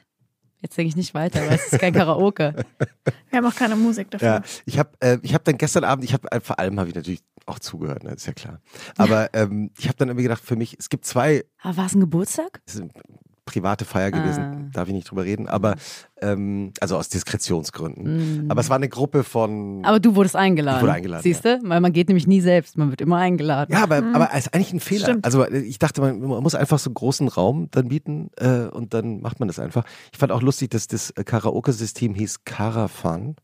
[0.67, 2.53] Jetzt denke ich nicht weiter, weil es ist kein Karaoke.
[3.31, 4.27] Wir haben auch keine Musik dafür.
[4.27, 6.95] Ja, ich habe äh, ich hab dann gestern Abend, ich habe vor allem habe ich
[6.97, 8.61] natürlich auch zugehört, ne, ist ja klar.
[8.97, 11.95] Aber ähm, ich habe dann irgendwie gedacht, für mich, es gibt zwei Aber war es
[11.95, 12.61] ein Geburtstag?
[13.47, 14.71] Private Feier gewesen, Ah.
[14.73, 15.77] darf ich nicht drüber reden, aber
[16.21, 18.51] ähm, also aus Diskretionsgründen.
[18.51, 20.79] Aber es war eine Gruppe von Aber du wurdest eingeladen.
[20.79, 21.61] Ich wurde eingeladen, Siehst du?
[21.63, 23.73] Weil man geht nämlich nie selbst, man wird immer eingeladen.
[23.73, 25.05] Ja, aber, aber es ist eigentlich ein Fehler.
[25.05, 25.25] Stimmt.
[25.25, 28.93] Also ich dachte, man, man muss einfach so einen großen Raum dann bieten äh, und
[28.93, 29.85] dann macht man das einfach.
[30.13, 33.37] Ich fand auch lustig, dass das Karaoke-System hieß Carafan.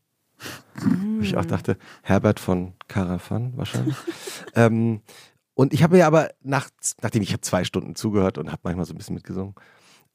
[0.75, 3.95] Wo ich auch dachte, Herbert von Carafan wahrscheinlich.
[4.55, 5.01] ähm,
[5.53, 6.67] und ich habe mir aber nach,
[7.01, 9.53] nachdem ich habe zwei Stunden zugehört und habe manchmal so ein bisschen mitgesungen,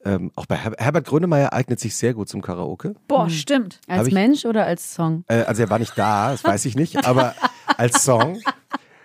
[0.05, 2.95] ähm, auch bei Her Herbert Grönemeyer eignet sich sehr gut zum Karaoke.
[3.07, 3.79] Boah, stimmt.
[3.87, 5.23] Als ich- Mensch oder als Song?
[5.27, 7.35] Äh, also er war nicht da, das weiß ich nicht, aber
[7.77, 8.39] als Song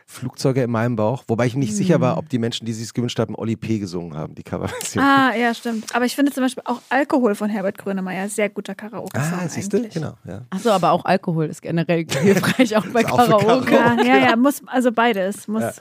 [0.06, 2.94] Flugzeuge in meinem Bauch, wobei ich nicht sicher war, ob die Menschen, die sich es
[2.94, 3.78] gewünscht haben, Oli P.
[3.78, 5.02] gesungen haben, die Coverversion.
[5.02, 5.92] Ah, ja, stimmt.
[5.96, 9.72] Aber ich finde zum Beispiel auch Alkohol von Herbert Grönemeyer sehr guter Karaoke-Song Ah, siehst
[9.72, 9.88] du?
[9.88, 10.42] Genau, ja.
[10.50, 13.64] Achso, aber auch Alkohol ist generell hilfreich, auch bei auch Karaoke.
[13.72, 14.04] Karaoke.
[14.06, 15.48] Ja, ja, ja, muss, also beides.
[15.48, 15.72] Muss, Ja.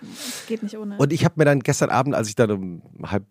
[0.48, 0.98] Geht nicht ohne.
[0.98, 3.26] Und ich habe mir dann gestern Abend, als ich dann um halb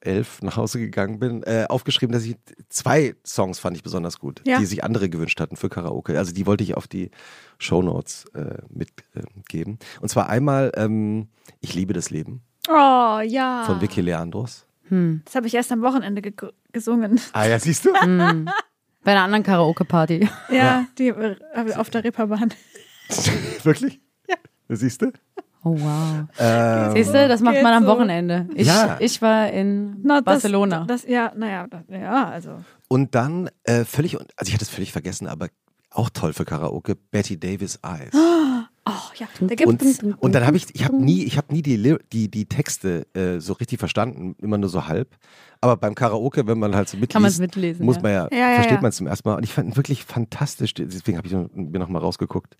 [0.00, 2.36] elf nach Hause gegangen bin, äh, aufgeschrieben, dass ich
[2.68, 4.58] zwei Songs fand ich besonders gut, Ja.
[4.58, 6.18] die sich andere gewünscht hatten für Karaoke.
[6.18, 7.10] Also die wollte ich auf die
[7.58, 9.78] Shownotes äh, mitgeben.
[10.00, 11.28] Und zwar einmal ähm,
[11.60, 13.64] Ich liebe das Leben oh, ja.
[13.66, 14.66] von Vicky Leandros.
[14.88, 16.32] Das habe ich erst am Wochenende ge
[16.72, 17.20] gesungen.
[17.32, 17.92] Ah ja, siehst du?
[17.92, 20.28] Bei einer anderen Karaoke-Party.
[20.50, 21.36] Ja, die äh,
[21.74, 22.52] auf der Reeperbahn.
[23.64, 24.00] Wirklich?
[24.28, 24.36] Ja.
[24.68, 25.12] Siehst du?
[25.68, 26.26] Oh wow.
[26.38, 27.86] Ähm, Siehst du, das macht man am.
[27.86, 28.46] Wochenende.
[28.54, 28.98] Ich, Ja.
[29.00, 30.84] ich war in Na, das- Barcelona.
[30.86, 32.50] Das, ja, naja, das, ja, also.
[32.86, 35.48] Und dann äh, völlig, also ich hatte es völlig vergessen, aber
[35.90, 38.12] auch toll für Karaoke, Betty Davis Eyes.
[38.88, 39.82] Oh ja, da gibt Und,
[40.22, 43.40] und dann habe ich, ich habe nie, ich habe nie die, die, die Texte äh,
[43.40, 45.08] so richtig verstanden, immer nur so halb.
[45.60, 48.54] Aber beim Karaoke, wenn man halt so mitliest, Kann mitlesen, muss man ja, Ja, ja,
[48.54, 48.82] versteht ja.
[48.82, 49.34] man es zum ersten Mal.
[49.38, 50.72] Und ich fand ihn wirklich fantastisch.
[50.74, 52.56] Deswegen habe ich mir noch mal rausgeguckt.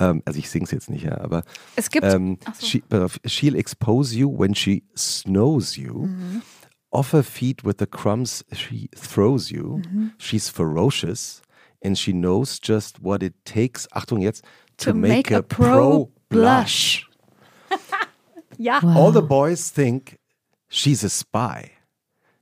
[0.00, 1.44] Ähm, also ich singe es jetzt nicht, ja, aber
[1.76, 2.04] es gibt.
[2.06, 2.66] ähm, so.
[2.66, 2.82] she,
[3.26, 6.06] she'll expose you when she snows you.
[6.06, 6.42] Mhm.
[6.90, 9.78] Off her feet with the crumbs she throws you.
[9.78, 10.12] Mhm.
[10.18, 11.42] She's ferocious
[11.84, 13.86] and she knows just what it takes.
[13.92, 14.42] Achtung jetzt.
[14.78, 17.06] To, To make a pro blush.
[18.58, 18.80] ja.
[18.82, 20.18] All the boys think
[20.68, 21.70] she's a spy.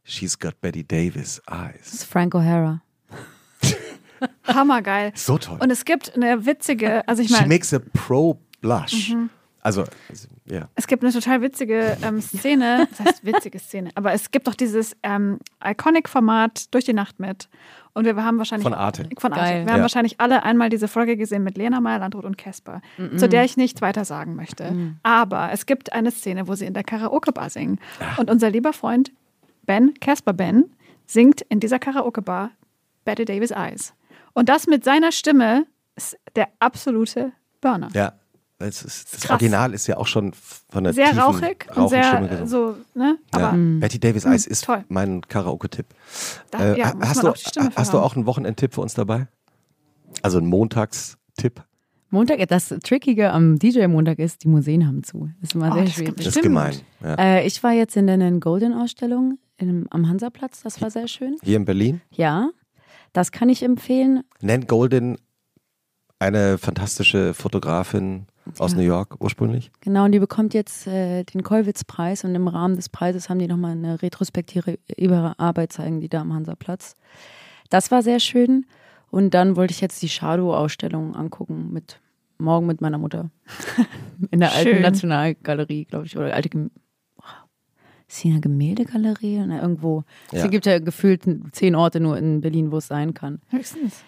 [0.05, 1.93] She's got Betty Davis Das eyes.
[1.93, 2.83] ist Frank O'Hara.
[4.47, 5.13] Hammergeil.
[5.15, 5.59] So toll.
[5.61, 9.15] Und es gibt eine witzige, also ich She meine, makes a pro blush.
[9.61, 10.69] Also, also, ja.
[10.77, 14.55] es gibt eine total witzige ähm, Szene, das heißt witzige Szene, aber es gibt doch
[14.55, 17.49] dieses ähm, Iconic-Format durch die Nacht mit.
[17.93, 18.63] Und wir haben wahrscheinlich.
[18.63, 19.09] Von Arte.
[19.19, 19.45] Von Arte.
[19.45, 19.65] Geil.
[19.67, 19.83] Wir haben Ja.
[19.83, 22.81] wahrscheinlich alle einmal diese Folge gesehen mit Lena Meyer, Landrut und Casper,
[23.17, 24.73] zu der ich nichts weiter sagen möchte.
[25.03, 27.81] Aber es gibt eine Szene, wo sie in der Karaoke-Bar singen.
[28.19, 29.11] Und unser lieber Freund
[29.67, 30.71] Ben, Casper Ben,
[31.07, 32.53] singt in dieser Karaoke-Bar
[33.05, 33.95] Betty Davis Eyes.
[34.39, 37.89] Und das mit seiner Stimme ist der absolute Burner.
[37.93, 38.13] Ja.
[38.61, 39.31] Ist, das Krass.
[39.31, 42.77] Original ist ja auch schon von der Sehr tiefen, rauchig und rauchigen sehr Stimme so,
[42.95, 43.19] ne?
[43.35, 43.49] Ja.
[43.49, 44.85] Aber Betty Davis Eyes ist toll.
[44.89, 45.87] mein Karaoke-Tipp.
[46.57, 47.33] Äh, ja, hast du,
[47.75, 49.27] hast du auch einen Wochenendtipp für uns dabei?
[50.23, 51.65] Also einen Montagstipp?
[52.11, 55.31] Montag, das Trickige am DJ-Montag ist, die Museen haben zu.
[55.41, 56.17] Das ist immer Oh, sehr schwierig.
[56.17, 56.45] Das ist Stimmt.
[56.45, 56.75] gemein.
[57.03, 57.15] Ja.
[57.15, 59.39] Äh, ich war jetzt in der Golden-Ausstellung
[59.91, 61.37] am Hansaplatz, das war sehr schön.
[61.43, 62.01] Hier in Berlin.
[62.13, 62.51] Ja,
[63.19, 64.23] das kann ich empfehlen.
[64.41, 65.17] Nan Golden,
[66.21, 68.27] eine fantastische Fotografin
[68.59, 68.79] aus Ja.
[68.79, 69.71] New York ursprünglich.
[69.81, 73.49] Genau, und die bekommt jetzt äh, den Kollwitz-Preis und im Rahmen des Preises haben die
[73.49, 76.95] nochmal eine Retrospektive über ihre Arbeit zeigen, die da am Hansaplatz.
[77.71, 78.67] Das war sehr schön.
[79.11, 82.01] Und dann wollte ich jetzt die Shadow-Ausstellung angucken mit
[82.39, 83.31] morgen mit meiner Mutter.
[84.31, 84.83] In der alten Schön.
[84.83, 86.71] Nationalgalerie, glaube ich, oder alte Gem
[88.09, 89.45] ist hier eine Gemäldegalerie?
[89.47, 90.05] Na, irgendwo.
[90.33, 90.45] Ja.
[90.45, 93.41] Es gibt ja gefühlt zehn Orte nur in Berlin, wo es sein kann.
[93.49, 94.03] höchstens.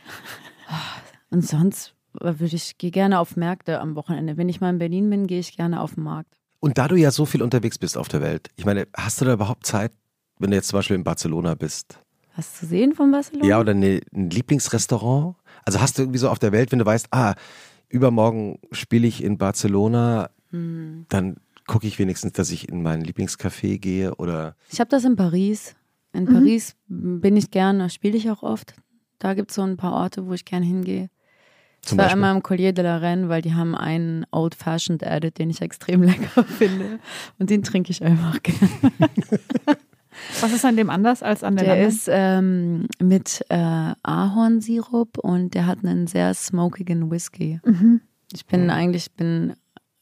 [1.31, 4.37] Und sonst würde ich gehe gerne auf Märkte am Wochenende.
[4.37, 6.35] Wenn ich mal in Berlin bin, gehe ich gerne auf den Markt.
[6.61, 9.25] Und da du ja so viel unterwegs bist auf der Welt, ich meine, hast du
[9.25, 9.93] da überhaupt Zeit,
[10.39, 11.99] wenn du jetzt zum Beispiel in Barcelona bist?
[12.37, 13.47] Was zu sehen von Barcelona?
[13.47, 15.37] Ja, oder eine, ein Lieblingsrestaurant?
[15.65, 17.35] Also hast du irgendwie so auf der Welt, wenn du weißt, ah,
[17.89, 21.07] übermorgen spiele ich in Barcelona, Hm.
[21.09, 21.37] dann
[21.71, 25.77] gucke ich wenigstens, dass ich in mein Lieblingscafé gehe oder Ich habe das in Paris.
[26.13, 28.75] In Paris bin ich gern, da spiele ich auch oft.
[29.21, 31.11] Da gibt es so ein paar Orte, wo ich gern hingehe.
[31.83, 32.19] zum ich war Beispiel.
[32.19, 35.63] immer im Collier de la Reine, weil die haben einen Old Fashioned Edit, den ich
[35.63, 36.99] extrem lecker finde.
[37.39, 38.59] Und den trinke ich einfach gerne.
[40.41, 41.89] Was ist an dem anders als an Der anderen?
[41.89, 47.61] ist ähm, mit äh, Ahornsirup und der hat einen sehr smokigen Whisky.
[47.65, 48.01] Mhm.
[48.33, 49.55] Ich bin eigentlich, bin,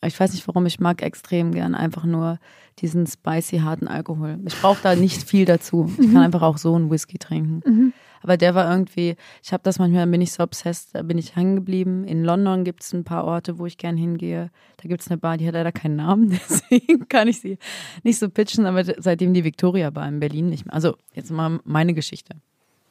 [0.06, 2.38] ich weiß nicht warum, ich mag extrem gern einfach nur
[2.78, 4.38] diesen spicy, harten Alkohol.
[4.46, 5.92] Ich brauche da nicht viel dazu.
[5.98, 7.62] Ich kann einfach auch so einen Whisky trinken.
[7.64, 7.92] Mhm.
[8.22, 11.36] Aber der war irgendwie, ich habe das manchmal, bin ich so obsessed, da bin ich
[11.36, 12.04] hängen geblieben.
[12.04, 14.50] In London gibt es ein paar Orte, wo ich gern hingehe.
[14.76, 17.58] Da gibt es eine Bar, die hat leider keinen Namen, deswegen kann ich sie
[18.02, 20.74] nicht so pitchen, aber seitdem die Victoria Bar in Berlin nicht mehr.
[20.74, 22.36] Also jetzt mal meine Geschichte.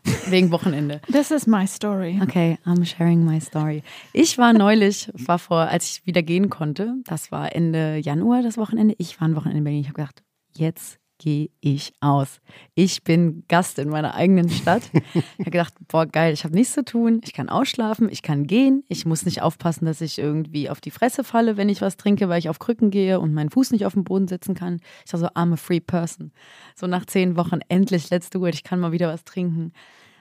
[0.29, 1.01] Wegen Wochenende.
[1.11, 2.19] This is my story.
[2.21, 3.83] Okay, I'm sharing my story.
[4.13, 8.57] Ich war neulich, war vor, als ich wieder gehen konnte, das war Ende Januar das
[8.57, 9.81] Wochenende, ich war ein Wochenende in Berlin.
[9.81, 12.39] Ich habe gedacht, jetzt gehe ich aus.
[12.75, 14.83] Ich bin Gast in meiner eigenen Stadt.
[14.93, 18.45] Ich habe gedacht, boah, geil, ich habe nichts zu tun, ich kann ausschlafen, ich kann
[18.45, 21.97] gehen, ich muss nicht aufpassen, dass ich irgendwie auf die Fresse falle, wenn ich was
[21.97, 24.79] trinke, weil ich auf Krücken gehe und meinen Fuß nicht auf dem Boden sitzen kann.
[25.05, 26.31] Ich war so, I'm a free person.
[26.75, 29.73] So nach zehn Wochen endlich, let's do it, ich kann mal wieder was trinken.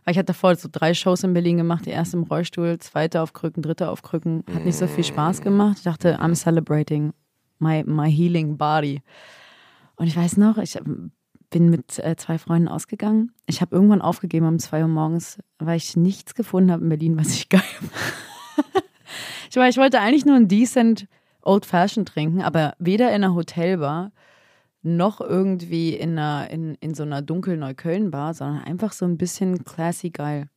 [0.06, 3.20] Weil ich hatte davor so drei Shows in Berlin gemacht, die erste im Rollstuhl, zweite
[3.20, 4.44] auf Krücken, dritte auf Krücken.
[4.54, 5.78] Hat nicht so viel Spaß gemacht.
[5.78, 7.12] Ich dachte, I'm celebrating
[7.58, 9.02] my, my healing body.
[9.96, 10.78] Und ich weiß noch, ich
[11.50, 13.32] bin mit äh, zwei Freunden ausgegangen.
[13.46, 17.18] Ich habe irgendwann aufgegeben um zwei Uhr morgens, weil ich nichts gefunden habe in Berlin,
[17.18, 17.62] was ich geil
[19.50, 21.08] ich, war, ich wollte eigentlich nur ein decent
[21.42, 24.12] Old Fashioned trinken, aber weder in einer Hotelbar
[24.87, 29.64] noch irgendwie in, einer, in, in so einer dunkel Neukölln-Bar, sondern einfach so ein bisschen
[29.64, 30.49] classy geil.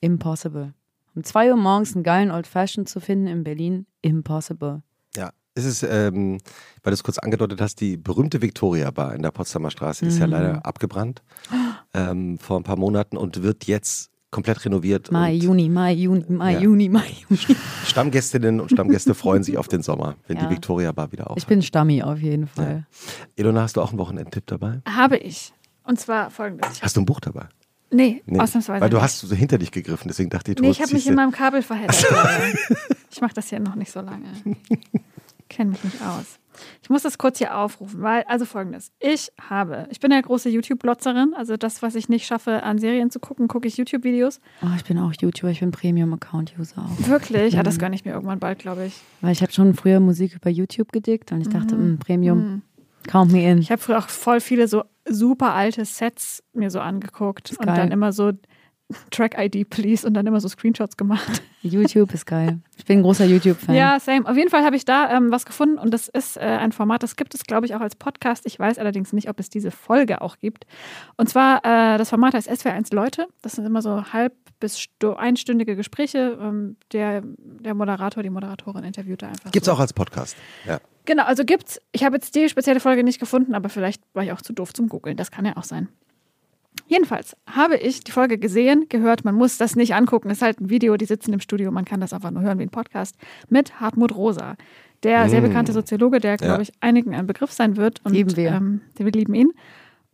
[0.00, 0.74] Impossible.
[1.14, 4.82] Um zwei Uhr morgens einen geilen Old Fashioned zu finden in Berlin, impossible.
[5.16, 6.38] Ja, es ist, ähm,
[6.82, 10.10] weil du es kurz angedeutet hast, die berühmte Victoria Bar in der Potsdamer Straße mhm.
[10.10, 10.32] ist ja mhm.
[10.32, 11.22] leider abgebrannt
[11.94, 15.10] ähm, vor ein paar Monaten und wird jetzt komplett renoviert.
[15.10, 16.60] Mai, Juni, Mai, Juni, Mai, ja.
[16.60, 17.56] Juni, Mai, Juni.
[17.86, 20.44] Stammgästinnen und Stammgäste freuen sich auf den Sommer, wenn ja.
[20.46, 21.38] die Victoria Bar wieder aufhört.
[21.38, 22.86] Ich bin Stammi auf jeden Fall.
[22.88, 23.22] Ja.
[23.36, 24.80] Ilona, hast du auch einen Wochenendtipp dabei?
[24.86, 25.52] Habe ich.
[25.84, 26.82] Und zwar folgendes.
[26.82, 27.46] Hast du ein Buch dabei?
[27.90, 29.04] Nee, nee, ausnahmsweise Weil du nicht.
[29.04, 31.30] hast so hinter dich gegriffen, deswegen dachte ich, du Nee, ich habe mich in meinem
[31.30, 32.04] Kabel verheddert.
[33.10, 34.26] ich mache das hier noch nicht so lange.
[35.48, 36.40] Kenne mich nicht aus.
[36.82, 38.92] Ich muss das kurz hier aufrufen, weil, also folgendes.
[39.00, 43.10] Ich habe, ich bin ja große YouTube-Glotzerin, also das, was ich nicht schaffe, an Serien
[43.10, 44.40] zu gucken, gucke ich YouTube-Videos.
[44.62, 47.08] Oh, ich bin auch YouTuber, ich bin Premium-Account-User auch.
[47.08, 47.54] Wirklich?
[47.54, 49.00] Ja, das gönne ich mir irgendwann bald, glaube ich.
[49.20, 51.92] Weil ich habe schon früher Musik über YouTube gedickt und ich dachte, mhm.
[51.92, 52.62] mh, Premium, mhm.
[53.06, 53.58] count me in.
[53.58, 57.92] Ich habe früher auch voll viele so super alte Sets mir so angeguckt und dann
[57.92, 58.32] immer so
[59.10, 61.42] Track-ID, please, und dann immer so Screenshots gemacht.
[61.62, 62.60] YouTube ist geil.
[62.76, 63.74] Ich bin ein großer YouTube-Fan.
[63.74, 64.28] Ja, same.
[64.28, 67.02] Auf jeden Fall habe ich da ähm, was gefunden und das ist äh, ein Format,
[67.02, 68.46] das gibt es, glaube ich, auch als Podcast.
[68.46, 70.66] Ich weiß allerdings nicht, ob es diese Folge auch gibt.
[71.16, 73.26] Und zwar, äh, das Format heißt SWR1 Leute.
[73.42, 76.38] Das sind immer so halb bis einstündige Gespräche.
[76.40, 79.50] Ähm, der, der Moderator, die Moderatorin interviewt da einfach.
[79.50, 79.72] Gibt es so.
[79.72, 80.80] auch als Podcast, ja.
[81.04, 81.80] Genau, also gibt's.
[81.92, 84.72] Ich habe jetzt die spezielle Folge nicht gefunden, aber vielleicht war ich auch zu doof
[84.72, 85.16] zum Googeln.
[85.16, 85.88] Das kann ja auch sein.
[86.86, 90.60] Jedenfalls habe ich die Folge gesehen, gehört, man muss das nicht angucken, es ist halt
[90.60, 93.16] ein Video, die sitzen im Studio, man kann das einfach nur hören wie ein Podcast,
[93.48, 94.56] mit Hartmut Rosa,
[95.02, 95.44] der sehr mm.
[95.44, 98.00] bekannte Soziologe, der, glaube ich, einigen ein Begriff sein wird.
[98.04, 98.52] Und, lieben wir.
[98.52, 99.52] Ähm, wir lieben ihn.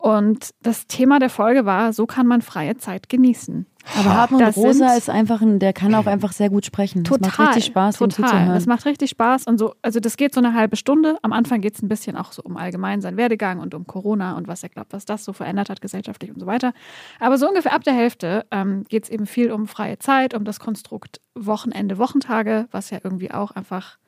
[0.03, 3.67] Und das Thema der Folge war, so kann man freie Zeit genießen.
[3.97, 7.05] Aber Hartmut Rosa ist einfach ein, der kann auch einfach sehr gut sprechen.
[7.05, 7.21] Total.
[7.21, 8.09] Das macht richtig Spaß, total.
[8.09, 8.49] ihm zuzuhören.
[8.49, 9.47] Das macht richtig Spaß.
[9.47, 11.19] Und so, also das geht so eine halbe Stunde.
[11.23, 14.37] Am Anfang geht es ein bisschen auch so um allgemein seinen Werdegang und um Corona
[14.37, 16.73] und was er glaubt, was das so verändert hat gesellschaftlich und so weiter.
[17.21, 20.45] Aber so ungefähr ab der Hälfte ähm, geht es eben viel um freie Zeit, um
[20.45, 23.99] das Konstrukt Wochenende, Wochentage, was ja irgendwie auch einfach,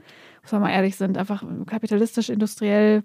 [0.43, 3.05] muss man mal ehrlich sind, einfach kapitalistisch, industriell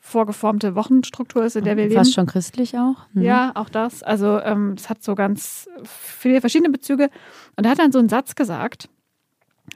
[0.00, 1.96] vorgeformte Wochenstruktur ist, in der wir leben.
[1.96, 2.96] Fast schon christlich auch.
[3.12, 3.22] Mhm.
[3.22, 4.02] Ja, auch das.
[4.02, 7.10] Also ähm, es hat so ganz viele verschiedene Bezüge.
[7.56, 8.88] Und er hat dann so einen Satz gesagt,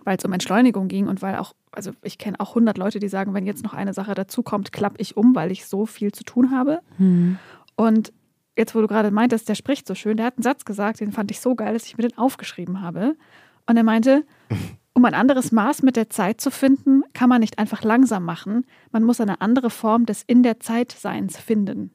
[0.05, 3.09] weil es um Entschleunigung ging und weil auch, also ich kenne auch 100 Leute, die
[3.09, 6.25] sagen, wenn jetzt noch eine Sache dazukommt, klappe ich um, weil ich so viel zu
[6.25, 6.81] tun habe.
[6.99, 7.39] Mhm.
[7.77, 8.13] Und
[8.57, 11.13] jetzt, wo du gerade meintest, der spricht so schön, der hat einen Satz gesagt, den
[11.13, 13.17] fand ich so geil, dass ich mir den aufgeschrieben habe.
[13.67, 14.25] Und er meinte,
[14.97, 18.65] um ein anderes Maß mit der Zeit zu finden, kann man nicht einfach langsam machen.
[18.93, 21.91] Man muss eine andere Form des In der Zeit-Seins finden.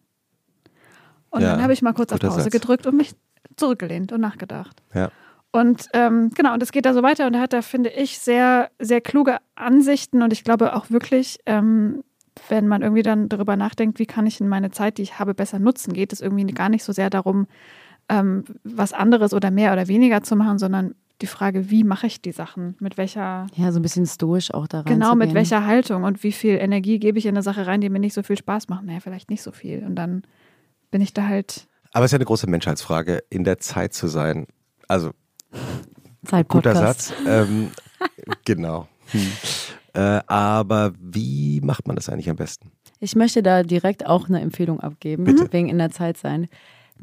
[1.32, 2.52] Und ja, dann habe ich mal kurz auf Pause Satz.
[2.52, 3.16] gedrückt und mich
[3.56, 4.84] zurückgelehnt und nachgedacht.
[4.94, 5.10] Ja.
[5.52, 8.20] Und ähm, genau, und es geht da so weiter und er hat da, finde ich,
[8.20, 12.04] sehr, sehr kluge Ansichten und ich glaube auch wirklich, ähm,
[12.50, 15.34] wenn man irgendwie dann darüber nachdenkt, wie kann ich in meine Zeit, die ich habe,
[15.34, 17.48] besser nutzen, geht es irgendwie gar nicht so sehr darum,
[18.10, 22.22] ähm, was anderes oder mehr oder weniger zu machen, sondern die Frage, wie mache ich
[22.22, 22.76] die Sachen?
[22.80, 23.48] Mit welcher.
[23.56, 24.94] Ja, so ein bisschen stoisch auch da rein.
[24.94, 27.90] Genau, mit welcher Haltung und wie viel Energie gebe ich in eine Sache rein, die
[27.90, 28.84] mir nicht so viel Spaß macht?
[28.84, 29.84] Naja, vielleicht nicht so viel.
[29.84, 30.24] Und dann
[30.90, 31.68] bin ich da halt.
[31.94, 34.48] Aber es ist ja eine große Menschheitsfrage, in der Zeit zu sein.
[34.88, 35.12] Also,
[36.26, 37.14] Zeit guter Satz.
[37.28, 37.72] Ähm,
[38.46, 38.88] genau.
[39.08, 39.32] Hm.
[39.94, 42.72] Äh, aber wie macht man das eigentlich am besten?
[43.00, 45.52] Ich möchte da direkt auch eine Empfehlung abgeben, Bitte.
[45.52, 46.48] wegen in der Zeit sein.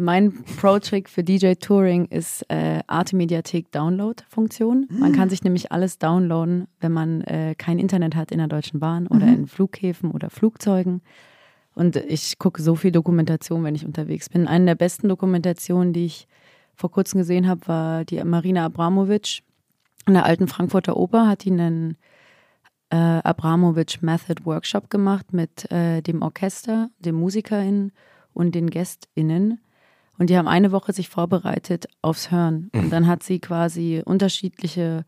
[0.01, 4.87] Mein Pro-Trick für DJ Touring ist äh, Arte Mediathek Download-Funktion.
[4.91, 8.79] Man kann sich nämlich alles downloaden, wenn man äh, kein Internet hat in der Deutschen
[8.79, 9.35] Bahn oder mhm.
[9.35, 11.03] in Flughäfen oder Flugzeugen.
[11.75, 14.47] Und ich gucke so viel Dokumentation, wenn ich unterwegs bin.
[14.47, 16.29] Eine der besten Dokumentationen, die ich
[16.77, 19.41] vor kurzem gesehen habe, war die Marina Abramovic
[20.07, 21.97] in der alten Frankfurter Oper, hat die einen
[22.91, 27.91] äh, Abramovic Method Workshop gemacht mit äh, dem Orchester, den MusikerInnen
[28.33, 29.61] und den GästInnen.
[30.19, 32.71] Und die haben eine Woche sich vorbereitet aufs Hören.
[32.75, 35.05] Und dann hat sie quasi unterschiedliche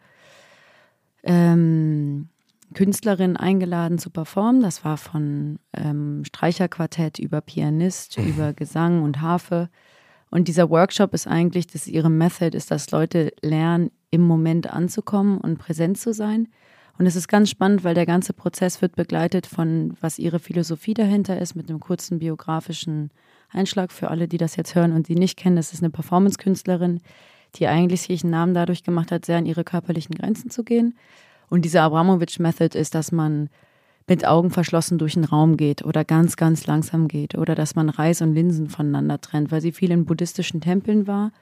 [1.25, 2.29] ähm,
[2.75, 4.63] Künstlerinnen eingeladen zu performen.
[4.63, 9.69] Das war von ähm, Streicherquartett über Pianist, über Gesang und Harfe.
[10.31, 15.39] Und dieser Workshop ist eigentlich, dass ihre Method ist, dass Leute lernen, im Moment anzukommen
[15.39, 16.49] und präsent zu sein.
[16.99, 20.95] Und es ist ganz spannend, weil der ganze Prozess wird begleitet von, was ihre Philosophie
[20.95, 23.11] dahinter ist, mit einem kurzen biografischen
[23.53, 25.57] Einschlag für alle, die das jetzt hören und die nicht kennen.
[25.57, 27.01] Das ist eine Performance-Künstlerin,
[27.57, 30.97] die eigentlich sich einen Namen dadurch gemacht hat, sehr an ihre körperlichen Grenzen zu gehen.
[31.49, 33.51] Und diese Abramovic-Method ist, dass man
[34.07, 37.89] mit Augen verschlossen durch den Raum geht oder ganz, ganz langsam geht oder dass man
[37.89, 41.33] Reis und Linsen voneinander trennt, weil sie viel in buddhistischen Tempeln war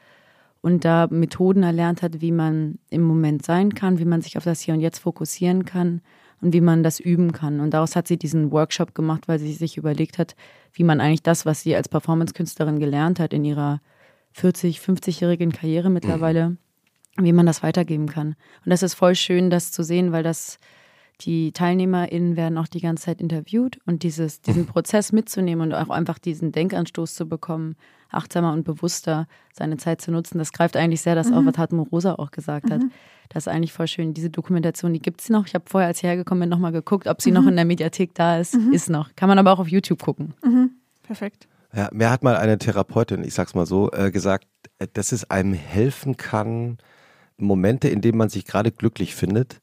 [0.60, 4.44] und da Methoden erlernt hat, wie man im Moment sein kann, wie man sich auf
[4.44, 6.02] das Hier und Jetzt fokussieren kann
[6.40, 7.60] und wie man das üben kann.
[7.60, 10.36] Und daraus hat sie diesen Workshop gemacht, weil sie sich überlegt hat,
[10.72, 13.80] wie man eigentlich das, was sie als Performance-Künstlerin gelernt hat in ihrer
[14.32, 16.56] 40, 50-jährigen Karriere mittlerweile,
[17.16, 18.36] wie man das weitergeben kann.
[18.64, 20.58] Und das ist voll schön, das zu sehen, weil das
[21.20, 25.90] die TeilnehmerInnen werden auch die ganze Zeit interviewt und dieses, diesen Prozess mitzunehmen und auch
[25.90, 27.74] einfach diesen Denkanstoß zu bekommen,
[28.10, 31.34] achtsamer und bewusster seine Zeit zu nutzen, das greift eigentlich sehr das mhm.
[31.34, 32.82] auf, was Hartmut Rosa auch gesagt hat.
[33.28, 34.14] Das ist eigentlich voll schön.
[34.14, 35.46] Diese Dokumentation, die gibt es noch.
[35.46, 37.34] Ich habe vorher, als ich hergekommen bin, nochmal geguckt, ob sie mhm.
[37.34, 38.54] noch in der Mediathek da ist.
[38.54, 38.72] Mhm.
[38.72, 39.10] Ist noch.
[39.16, 40.34] Kann man aber auch auf YouTube gucken.
[40.42, 40.70] Mhm.
[41.02, 41.48] Perfekt.
[41.74, 44.46] Ja, mir hat mal eine Therapeutin, ich sag's mal so, äh, gesagt,
[44.78, 46.78] äh, dass es einem helfen kann,
[47.36, 49.60] Momente, in denen man sich gerade glücklich findet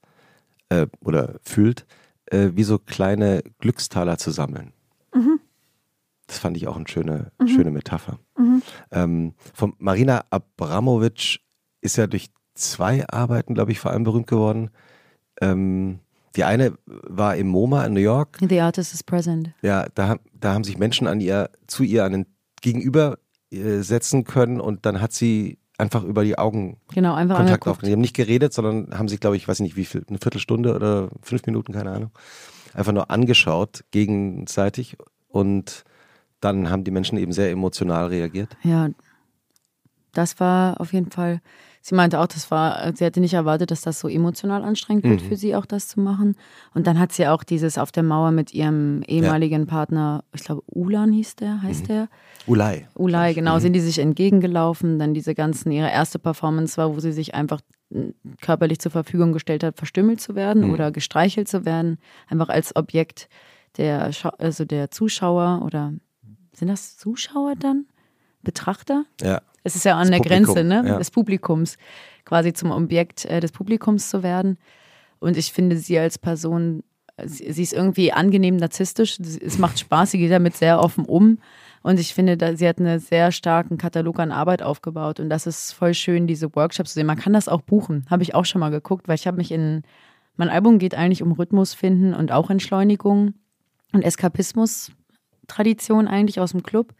[0.69, 1.85] äh, oder fühlt,
[2.27, 4.73] äh, wie so kleine Glückstaler zu sammeln.
[5.13, 5.39] Mhm.
[6.27, 7.47] Das fand ich auch eine schöne, mhm.
[7.47, 8.19] schöne Metapher.
[8.37, 8.61] Mhm.
[8.91, 11.39] Ähm, von Marina Abramovic
[11.81, 14.71] ist ja durch zwei Arbeiten, glaube ich, vor allem berühmt geworden.
[15.41, 15.99] Ähm,
[16.35, 18.39] die eine war im MoMA in New York.
[18.41, 19.51] The Artist is Present.
[19.61, 22.25] Ja, da, da haben sich Menschen an ihr, zu ihr an den
[22.61, 23.19] Gegenüber
[23.51, 27.89] äh, setzen können und dann hat sie einfach über die Augen genau, einfach Kontakt aufgenommen.
[27.89, 30.75] Die haben nicht geredet, sondern haben sich, glaube ich, weiß nicht wie viel, eine Viertelstunde
[30.75, 32.11] oder fünf Minuten, keine Ahnung,
[32.73, 35.83] einfach nur angeschaut gegenseitig und
[36.39, 38.55] dann haben die Menschen eben sehr emotional reagiert.
[38.63, 38.89] Ja,
[40.13, 41.41] das war auf jeden Fall
[41.85, 45.21] sie meinte auch, das war, sie hätte nicht erwartet, dass das so emotional anstrengend wird
[45.21, 45.27] mhm.
[45.27, 46.35] für sie auch das zu machen.
[46.73, 49.65] Und dann hat sie auch dieses auf der Mauer mit ihrem ehemaligen ja.
[49.67, 51.87] Partner, ich glaube Ulan hieß der, heißt mhm.
[51.87, 52.07] der?
[52.47, 52.87] Ulay.
[52.95, 53.59] Ulay, genau, mhm.
[53.59, 54.97] sind die sich entgegengelaufen.
[54.97, 57.61] Dann diese ganzen, ihre erste Performance war, wo sie sich einfach
[58.41, 60.73] körperlich zur Verfügung gestellt hat, verstümmelt zu werden mhm.
[60.73, 63.29] oder gestreichelt zu werden, einfach als Objekt
[63.77, 65.93] der, also der Zuschauer oder
[66.51, 67.85] sind das Zuschauer dann?
[68.41, 69.05] Betrachter?
[69.21, 69.41] Ja.
[69.65, 70.83] Es ist ja an das der Publikum, Grenze ne?
[70.85, 70.99] Ja.
[70.99, 71.77] des Publikums,
[72.23, 74.59] quasi zum Objekt äh, des Publikums zu werden.
[75.19, 76.83] Und ich finde sie als Person,
[77.23, 79.19] sie, sie ist irgendwie angenehm narzisstisch.
[79.19, 81.39] Es macht Spaß, sie geht damit sehr offen um.
[81.81, 85.19] Und ich finde, da, sie hat einen sehr starken Katalog an Arbeit aufgebaut.
[85.19, 87.07] Und das ist voll schön, diese Workshops zu sehen.
[87.07, 88.05] Man kann das auch buchen.
[88.09, 89.81] Habe ich auch schon mal geguckt, weil ich habe mich in.
[90.37, 93.33] Mein Album geht eigentlich um Rhythmus finden und auch Entschleunigung
[93.93, 96.93] und Eskapismus-Tradition eigentlich aus dem Club.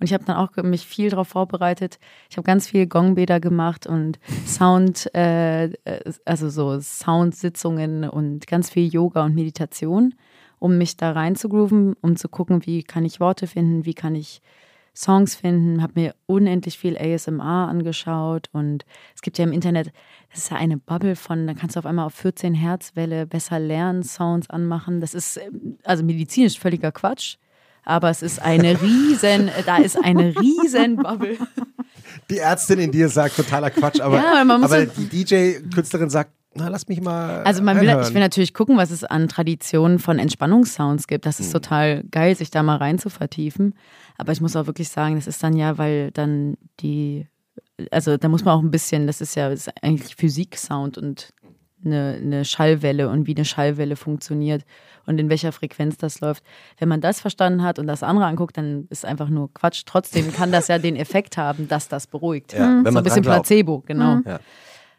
[0.00, 1.98] Und ich habe dann auch mich viel darauf vorbereitet.
[2.30, 5.70] Ich habe ganz viel Gongbäder gemacht und Sound, äh,
[6.24, 10.14] also so Soundsitzungen und ganz viel Yoga und Meditation,
[10.58, 13.94] um mich da rein zu grooven, um zu gucken, wie kann ich Worte finden, wie
[13.94, 14.40] kann ich
[14.94, 18.84] Songs finden, habe mir unendlich viel ASMR angeschaut und
[19.14, 19.92] es gibt ja im Internet,
[20.30, 23.26] das ist ja eine Bubble von, da kannst du auf einmal auf 14 Hertz Welle
[23.26, 25.00] besser lernen, Sounds anmachen.
[25.00, 25.40] Das ist
[25.84, 27.36] also medizinisch völliger Quatsch
[27.84, 31.36] aber es ist eine riesen, da ist eine riesen Bubble.
[32.28, 36.88] Die Ärztin in dir sagt totaler Quatsch, aber, ja, aber die DJ-Künstlerin sagt, na, lass
[36.88, 37.42] mich mal.
[37.44, 41.24] Also man will, ich will natürlich gucken, was es an Traditionen von Entspannungssounds gibt.
[41.24, 41.52] Das ist hm.
[41.52, 43.74] total geil, sich da mal rein zu vertiefen.
[44.18, 47.28] Aber ich muss auch wirklich sagen, das ist dann ja, weil dann die,
[47.92, 51.32] also da muss man auch ein bisschen, das ist ja das ist eigentlich Physik-Sound und
[51.84, 54.64] eine, eine Schallwelle und wie eine Schallwelle funktioniert
[55.06, 56.44] und in welcher Frequenz das läuft.
[56.78, 59.82] Wenn man das verstanden hat und das andere anguckt, dann ist einfach nur Quatsch.
[59.86, 62.52] Trotzdem kann das ja den Effekt haben, dass das beruhigt.
[62.52, 62.86] Ja, mhm.
[62.90, 64.16] so ein bisschen Placebo, genau.
[64.16, 64.24] Mhm.
[64.26, 64.40] Ja.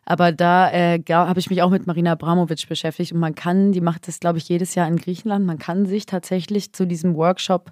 [0.05, 3.81] Aber da äh, habe ich mich auch mit Marina Abramovic beschäftigt und man kann, die
[3.81, 7.71] macht das, glaube ich, jedes Jahr in Griechenland, man kann sich tatsächlich zu diesem Workshop,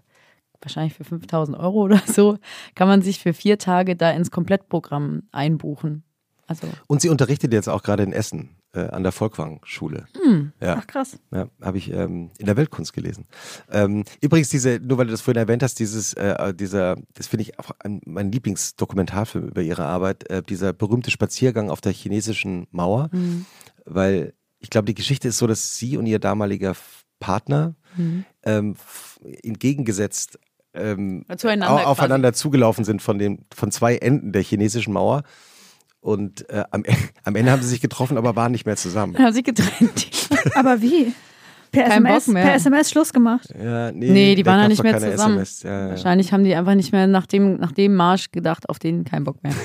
[0.61, 2.37] wahrscheinlich für 5000 Euro oder so,
[2.75, 6.03] kann man sich für vier Tage da ins Komplettprogramm einbuchen.
[6.49, 10.07] Also und sie unterrichtet jetzt auch gerade in Essen äh, an der Volkwang-Schule.
[10.21, 10.51] Hm.
[10.59, 10.77] Ja.
[10.79, 11.17] Ach krass.
[11.31, 13.25] Ja, habe ich ähm, in der Weltkunst gelesen.
[13.71, 17.43] Ähm, übrigens, diese, nur weil du das vorhin erwähnt hast, dieses, äh, dieser, das finde
[17.43, 22.67] ich auch ein, mein Lieblingsdokumentarfilm über ihre Arbeit, äh, dieser berühmte Spaziergang auf der chinesischen
[22.71, 23.45] Mauer, Mhm.
[23.85, 26.75] weil ich glaube, die Geschichte ist so, dass sie und ihr damaliger
[27.19, 28.25] Partner Mhm.
[28.43, 28.75] ähm,
[29.43, 30.39] entgegengesetzt
[30.73, 35.23] ähm, aufeinander zugelaufen sind von, den, von zwei Enden der chinesischen Mauer.
[36.01, 36.83] Und äh, am,
[37.23, 39.17] am Ende haben sie sich getroffen, aber waren nicht mehr zusammen.
[39.17, 40.07] Haben sie getrennt.
[40.55, 41.11] Aber wie?
[41.71, 42.43] Per Kein SMS, Bock mehr.
[42.45, 43.49] per SMS Schluss gemacht.
[43.61, 45.35] Ja, Nee, die da waren ja nicht mehr zusammen.
[45.35, 45.63] SMS.
[45.63, 45.89] Ja, ja.
[45.89, 49.23] Wahrscheinlich haben die einfach nicht mehr nach dem, nach dem Marsch gedacht, auf den kein
[49.23, 49.53] Bock mehr.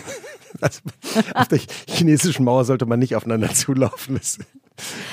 [0.61, 0.83] Also,
[1.35, 1.59] auf der
[1.89, 4.15] chinesischen Mauer sollte man nicht aufeinander zulaufen.
[4.15, 4.39] Das,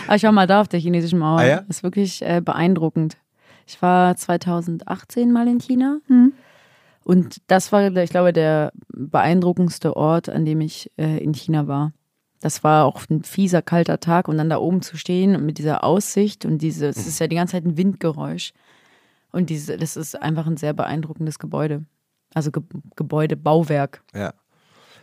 [0.05, 1.39] Aber ich war mal da auf der chinesischen Mauer.
[1.39, 1.57] Ah ja?
[1.67, 3.17] Ist wirklich äh, beeindruckend.
[3.65, 6.33] Ich war 2018 mal in China Hm.
[7.03, 11.93] Und das war, ich glaube, der beeindruckendste Ort, an dem ich äh, in China war.
[12.41, 15.57] Das war auch ein fieser, kalter Tag und dann da oben zu stehen und mit
[15.59, 18.53] dieser Aussicht und diese, es ist ja die ganze Zeit ein Windgeräusch.
[19.31, 21.85] Und diese, das ist einfach ein sehr beeindruckendes Gebäude.
[22.33, 22.63] Also Ge
[22.95, 24.03] Gebäude, Bauwerk.
[24.13, 24.33] ja.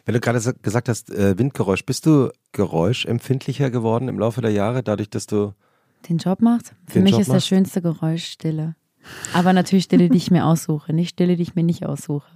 [0.04, 4.50] Wenn du gerade sa- gesagt hast, äh, Windgeräusch, bist du geräuschempfindlicher geworden im Laufe der
[4.52, 5.52] Jahre, dadurch, dass du.
[6.08, 6.74] Den Job macht?
[6.86, 7.48] Für mich Job ist das machst?
[7.48, 8.74] schönste Geräusch Stille.
[9.34, 12.26] Aber natürlich Stille, die ich mir aussuche, nicht Stille, die ich mir nicht aussuche.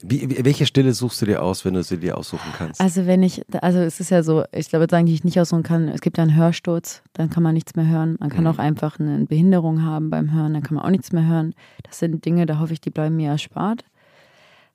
[0.00, 2.80] Wie, welche Stille suchst du dir aus, wenn du sie dir aussuchen kannst?
[2.80, 5.64] Also wenn ich, also es ist ja so, ich glaube, sagen, die ich nicht aussuchen
[5.64, 8.16] kann, es gibt ja einen Hörsturz, dann kann man nichts mehr hören.
[8.20, 8.46] Man kann Mhm.
[8.50, 11.52] auch einfach eine Behinderung haben beim Hören, dann kann man auch nichts mehr hören.
[11.82, 13.84] Das sind Dinge, da hoffe ich, die bleiben mir erspart.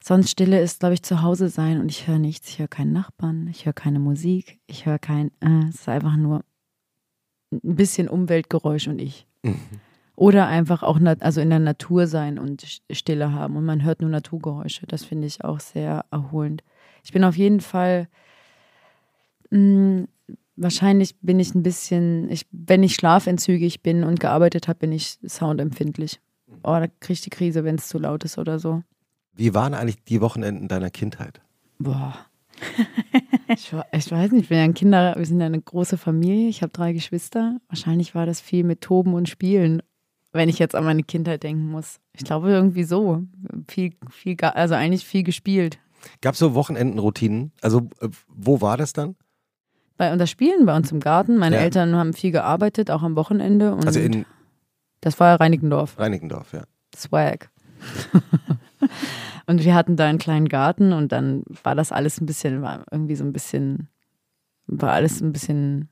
[0.03, 2.49] Sonst Stille ist, glaube ich, zu Hause sein und ich höre nichts.
[2.49, 6.17] Ich höre keinen Nachbarn, ich höre keine Musik, ich höre kein, äh, es ist einfach
[6.17, 6.43] nur
[7.53, 9.25] ein bisschen Umweltgeräusch und ich.
[9.43, 9.55] Mhm.
[10.15, 14.11] Oder einfach auch also in der Natur sein und Stille haben und man hört nur
[14.11, 14.85] Naturgeräusche.
[14.85, 16.63] Das finde ich auch sehr erholend.
[17.03, 18.07] Ich bin auf jeden Fall,
[19.49, 20.05] mh,
[20.55, 25.17] wahrscheinlich bin ich ein bisschen, ich, wenn ich schlafentzügig bin und gearbeitet habe, bin ich
[25.25, 26.19] soundempfindlich.
[26.63, 28.83] Oh, da kriege ich die Krise, wenn es zu laut ist oder so.
[29.35, 31.41] Wie waren eigentlich die Wochenenden deiner Kindheit?
[31.79, 32.15] Boah.
[33.49, 36.71] Ich, ich weiß nicht, ja ein Kinder, wir sind ja eine große Familie, ich habe
[36.71, 37.59] drei Geschwister.
[37.67, 39.83] Wahrscheinlich war das viel mit Toben und Spielen,
[40.33, 41.99] wenn ich jetzt an meine Kindheit denken muss.
[42.13, 43.23] Ich glaube irgendwie so.
[43.67, 45.79] Viel, viel, also eigentlich viel gespielt.
[46.21, 47.51] Gab es so Wochenendenroutinen?
[47.61, 49.15] Also, äh, wo war das dann?
[49.95, 51.37] Bei das Spielen bei uns im Garten.
[51.37, 51.61] Meine Ja.
[51.61, 53.77] Eltern haben viel gearbeitet, auch am Wochenende.
[53.85, 54.25] Also in
[55.01, 55.99] das war Reinickendorf.
[55.99, 56.63] Reinickendorf, ja.
[56.95, 57.49] Swag.
[59.47, 62.85] und wir hatten da einen kleinen Garten und dann war das alles ein bisschen, war
[62.89, 63.89] irgendwie so ein bisschen,
[64.65, 65.89] war alles ein bisschen,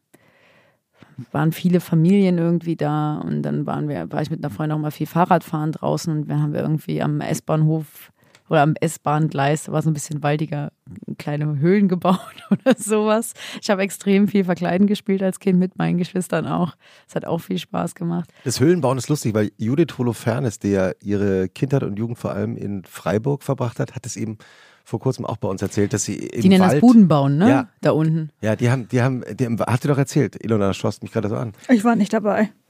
[1.31, 4.81] waren viele Familien irgendwie da und dann waren wir, war ich mit einer Freundin auch
[4.81, 8.11] mal viel Fahrradfahren draußen und dann haben wir irgendwie am S-Bahnhof
[8.51, 10.73] oder am S-Bahn-Gleis, da war so ein bisschen waldiger,
[11.17, 12.19] kleine Höhlen gebaut
[12.49, 13.31] oder sowas.
[13.61, 16.75] Ich habe extrem viel Verkleiden gespielt als Kind mit meinen Geschwistern auch.
[17.07, 18.29] Es hat auch viel Spaß gemacht.
[18.43, 22.57] Das Höhlenbauen ist lustig, weil Judith Holofernes, die ja ihre Kindheit und Jugend vor allem
[22.57, 24.37] in Freiburg verbracht hat, hat es eben
[24.83, 27.49] vor kurzem auch bei uns erzählt, dass sie im Die nennen Wald, das Budenbauen, ne?
[27.49, 27.69] Ja.
[27.81, 28.29] Da unten.
[28.41, 30.43] Ja, die haben, die haben, die haben, hat sie doch erzählt.
[30.43, 31.53] Ilona schoss mich gerade so an.
[31.69, 32.49] Ich war nicht dabei.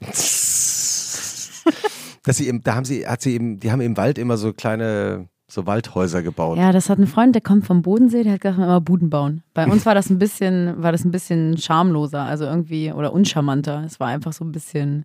[2.24, 4.52] Dass sie im, da haben sie, hat sie eben, die haben im Wald immer so
[4.52, 6.56] kleine, so Waldhäuser gebaut.
[6.56, 9.42] Ja, das hat ein Freund, der kommt vom Bodensee, der hat gesagt, immer Buden bauen.
[9.54, 13.82] Bei uns war das ein bisschen, war das ein bisschen schamloser, also irgendwie, oder uncharmanter.
[13.84, 15.04] Es war einfach so ein bisschen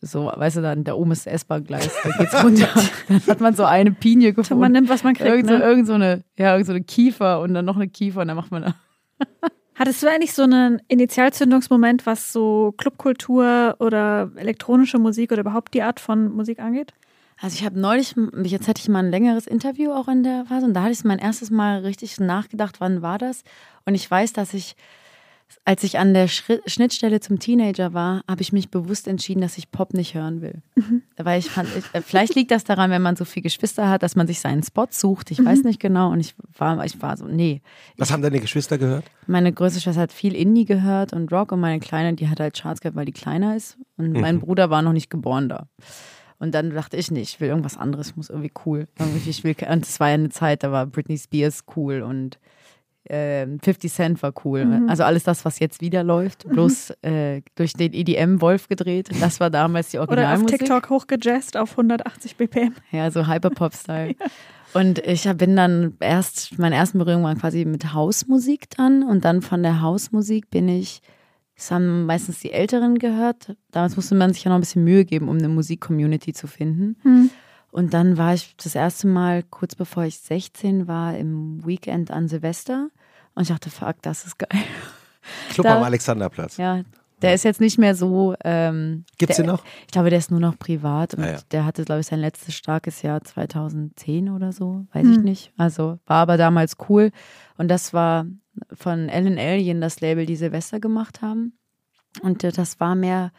[0.00, 2.68] so, weißt du, dann da oben ist das S-Bahn-Gleis, da geht's runter.
[3.08, 4.72] dann hat man so eine Pinie So, man gefunden.
[4.72, 5.28] nimmt, was man kriegt.
[5.28, 5.64] Irgend so, Ne?
[5.64, 8.36] irgend so eine, ja, irgend so eine Kiefer und dann noch eine Kiefer und dann
[8.36, 8.74] macht man da.
[9.76, 15.82] Hattest du eigentlich so einen Initialzündungsmoment, was so Clubkultur oder elektronische Musik oder überhaupt die
[15.82, 16.92] Art von Musik angeht?
[17.40, 18.14] Also ich habe neulich,
[18.44, 21.02] jetzt hatte ich mal ein längeres Interview auch in der Phase und da hatte ich
[21.02, 23.42] mein erstes Mal richtig nachgedacht, wann war das?
[23.84, 24.76] Und ich weiß, dass ich,
[25.64, 29.58] als ich an der Schri Schnittstelle zum Teenager war, habe ich mich bewusst entschieden, dass
[29.58, 30.62] ich Pop nicht hören will.
[31.16, 34.02] Weil ich fand, ich, äh, vielleicht liegt das daran, wenn man so viele Geschwister hat,
[34.02, 35.30] dass man sich seinen Spot sucht.
[35.30, 36.10] Ich weiß nicht genau.
[36.10, 37.62] Und ich war, ich war so, nee.
[37.96, 39.04] Was haben deine Geschwister gehört?
[39.26, 42.54] Meine größte Schwester hat viel Indie gehört und Rock und meine Kleine, die hat halt
[42.54, 43.78] Charts gehört, weil die kleiner ist.
[43.96, 45.68] Und mein Bruder war noch nicht geboren da.
[46.38, 48.86] Und dann dachte ich nicht, ich will irgendwas anderes, ich muss irgendwie cool.
[48.98, 52.38] Irgendwie, ich will, und es war ja eine Zeit, da war Britney Spears cool und
[53.08, 54.82] ähm, 50 Cent war cool.
[54.88, 59.10] Also alles das, was jetzt wieder läuft, bloß äh, durch den EDM-Wolf gedreht.
[59.20, 60.58] Das war damals die Oder auf Originalmusik.
[60.60, 62.74] TikTok hochgejazzt auf 180 BPM.
[62.92, 64.14] Ja, so Hyperpop-Style.
[64.74, 69.40] Und ich bin dann erst, meine ersten Berührungen waren quasi mit Hausmusik dann und dann
[69.40, 71.00] von der Hausmusik bin ich,
[71.54, 73.56] das haben meistens die Älteren gehört.
[73.70, 76.96] Damals musste man sich ja noch ein bisschen Mühe geben, um eine Musik-Community zu finden.
[77.02, 77.30] Hm.
[77.74, 82.28] Und dann war ich das erste Mal, kurz bevor ich 16 war, im Weekend an
[82.28, 82.88] Silvester
[83.34, 84.48] und ich dachte, fuck, das ist geil.
[85.50, 86.56] Club Da- am Alexanderplatz.
[86.56, 86.82] Ja,
[87.20, 88.36] der ist jetzt nicht mehr so.
[88.44, 89.64] Ähm, Gibt's der, den noch?
[89.86, 91.38] Ich glaube, der ist nur noch privat und Ah, ja.
[91.50, 95.22] der hatte, glaube ich, sein letztes starkes Jahr 2010 oder so, weiß ich Hm.
[95.24, 95.52] nicht.
[95.56, 97.10] Also war aber damals cool.
[97.56, 98.24] Und das war
[98.72, 101.58] von Ellen Alien, das Label, die Silvester gemacht haben.
[102.22, 103.32] Und äh, das war mehr,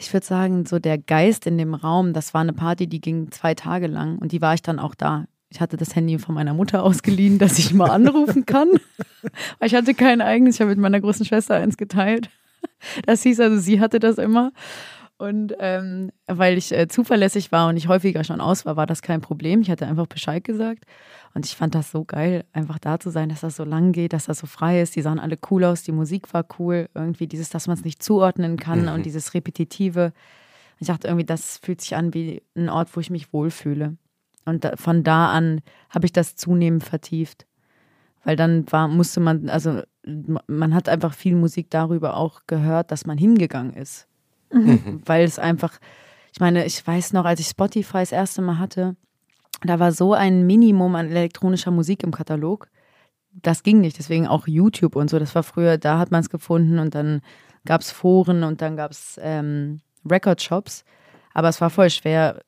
[0.00, 2.14] ich würde sagen, so der Geist in dem Raum.
[2.14, 4.94] Das war eine Party, die ging zwei Tage lang und die war ich dann auch
[4.94, 5.26] da.
[5.50, 8.68] Ich hatte das Handy von meiner Mutter ausgeliehen, dass ich mal anrufen kann.
[9.62, 12.30] Ich hatte kein eigenes, ich habe mit meiner großen Schwester eins geteilt.
[13.04, 14.52] Das hieß also, sie hatte das immer.
[15.20, 19.02] Und ähm, weil ich äh, zuverlässig war und ich häufiger schon aus war, war das
[19.02, 19.60] kein Problem.
[19.60, 20.84] Ich hatte einfach Bescheid gesagt.
[21.34, 24.14] Und ich fand das so geil, einfach da zu sein, dass das so lang geht,
[24.14, 24.96] dass das so frei ist.
[24.96, 26.88] Die sahen alle cool aus, die Musik war cool.
[26.94, 30.14] Irgendwie dieses, dass man es nicht zuordnen kann und dieses Repetitive.
[30.78, 33.98] Ich dachte irgendwie, das fühlt sich an wie ein Ort, wo ich mich wohlfühle.
[34.46, 35.60] Und da, von da an
[35.90, 37.46] habe ich das zunehmend vertieft.
[38.24, 39.82] Weil dann war, musste man, also
[40.46, 44.06] man hat einfach viel Musik darüber auch gehört, dass man hingegangen ist.
[44.50, 45.78] Weil es einfach,
[46.32, 48.96] ich meine, ich weiß noch, als ich Spotify das erste Mal hatte,
[49.62, 52.68] da war so ein Minimum an elektronischer Musik im Katalog.
[53.32, 55.18] Das ging nicht, deswegen auch YouTube und so.
[55.18, 57.20] Das war früher, da hat man es gefunden und dann
[57.64, 60.84] gab es Foren und dann gab es ähm, Record-Shops.
[61.32, 62.40] Aber es war voll schwer,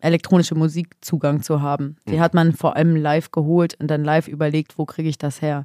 [0.00, 1.96] elektronische Musik Zugang zu haben.
[2.08, 5.42] Die hat man vor allem live geholt und dann live überlegt, wo kriege ich das
[5.42, 5.64] her.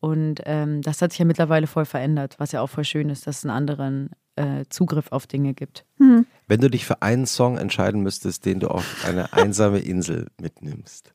[0.00, 3.26] Und ähm, das hat sich ja mittlerweile voll verändert, was ja auch voll schön ist,
[3.26, 5.84] dass es einen anderen äh, Zugriff auf Dinge gibt.
[6.46, 11.12] Wenn du dich für einen Song entscheiden müsstest, den du auf eine einsame Insel mitnimmst,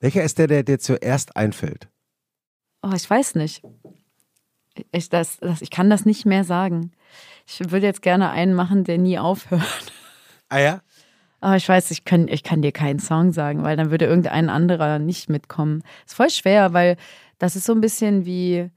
[0.00, 1.88] welcher ist der, der dir zuerst einfällt?
[2.82, 3.62] Oh, ich weiß nicht.
[4.92, 6.92] Ich, das, das, ich kann das nicht mehr sagen.
[7.46, 9.62] Ich würde jetzt gerne einen machen, der nie aufhört.
[10.48, 10.80] Ah ja?
[11.40, 14.48] Aber ich weiß, ich kann, ich kann dir keinen Song sagen, weil dann würde irgendein
[14.48, 15.82] anderer nicht mitkommen.
[16.06, 16.96] Ist voll schwer, weil
[17.38, 18.70] das ist so ein bisschen wie,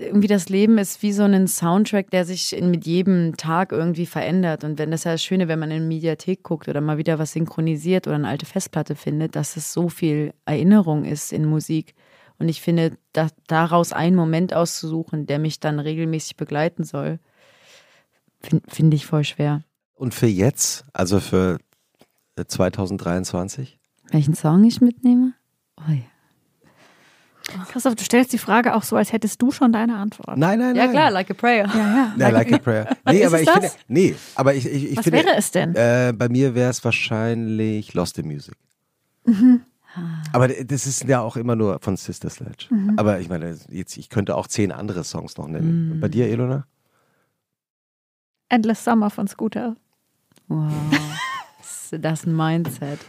[0.00, 4.64] irgendwie das Leben ist wie so ein Soundtrack, der sich mit jedem Tag irgendwie verändert.
[4.64, 7.18] Und wenn das ja das Schöne, wenn man in eine Mediathek guckt oder mal wieder
[7.18, 11.94] was synchronisiert oder eine alte Festplatte findet, dass es so viel Erinnerung ist in Musik.
[12.38, 17.18] Und ich finde, da, daraus einen Moment auszusuchen, der mich dann regelmäßig begleiten soll,
[18.40, 19.62] finde find ich voll schwer.
[19.94, 21.58] Und für jetzt, also für
[22.36, 23.78] äh, 2023?
[24.10, 25.34] Welchen Song ich mitnehme?
[25.76, 26.09] Oh ja.
[27.70, 30.36] Christoph, du stellst die Frage auch so, als hättest du schon deine Antwort.
[30.38, 30.92] Nein, nein, Ja nein.
[30.92, 31.66] klar, Like a Prayer.
[31.66, 32.14] Ja, ja.
[32.16, 32.96] Ja, like a prayer.
[33.06, 33.54] Nee, aber ich das?
[33.54, 35.74] finde, nee, aber ich, ich, ich Was finde, wäre es denn?
[35.74, 38.54] Äh, bei mir wäre es wahrscheinlich Lost in Music.
[39.24, 39.62] Mhm.
[40.32, 42.66] Aber das ist ja auch immer nur von Sister Sledge.
[42.70, 42.94] Mhm.
[42.96, 45.96] Aber ich meine, jetzt, ich könnte auch zehn andere Songs noch nennen.
[45.96, 46.00] Mhm.
[46.00, 46.64] Bei dir, Elona?
[48.48, 49.76] Endless Summer von Scooter.
[50.48, 50.70] Wow.
[50.90, 53.00] Das- Das ist ein Mindset.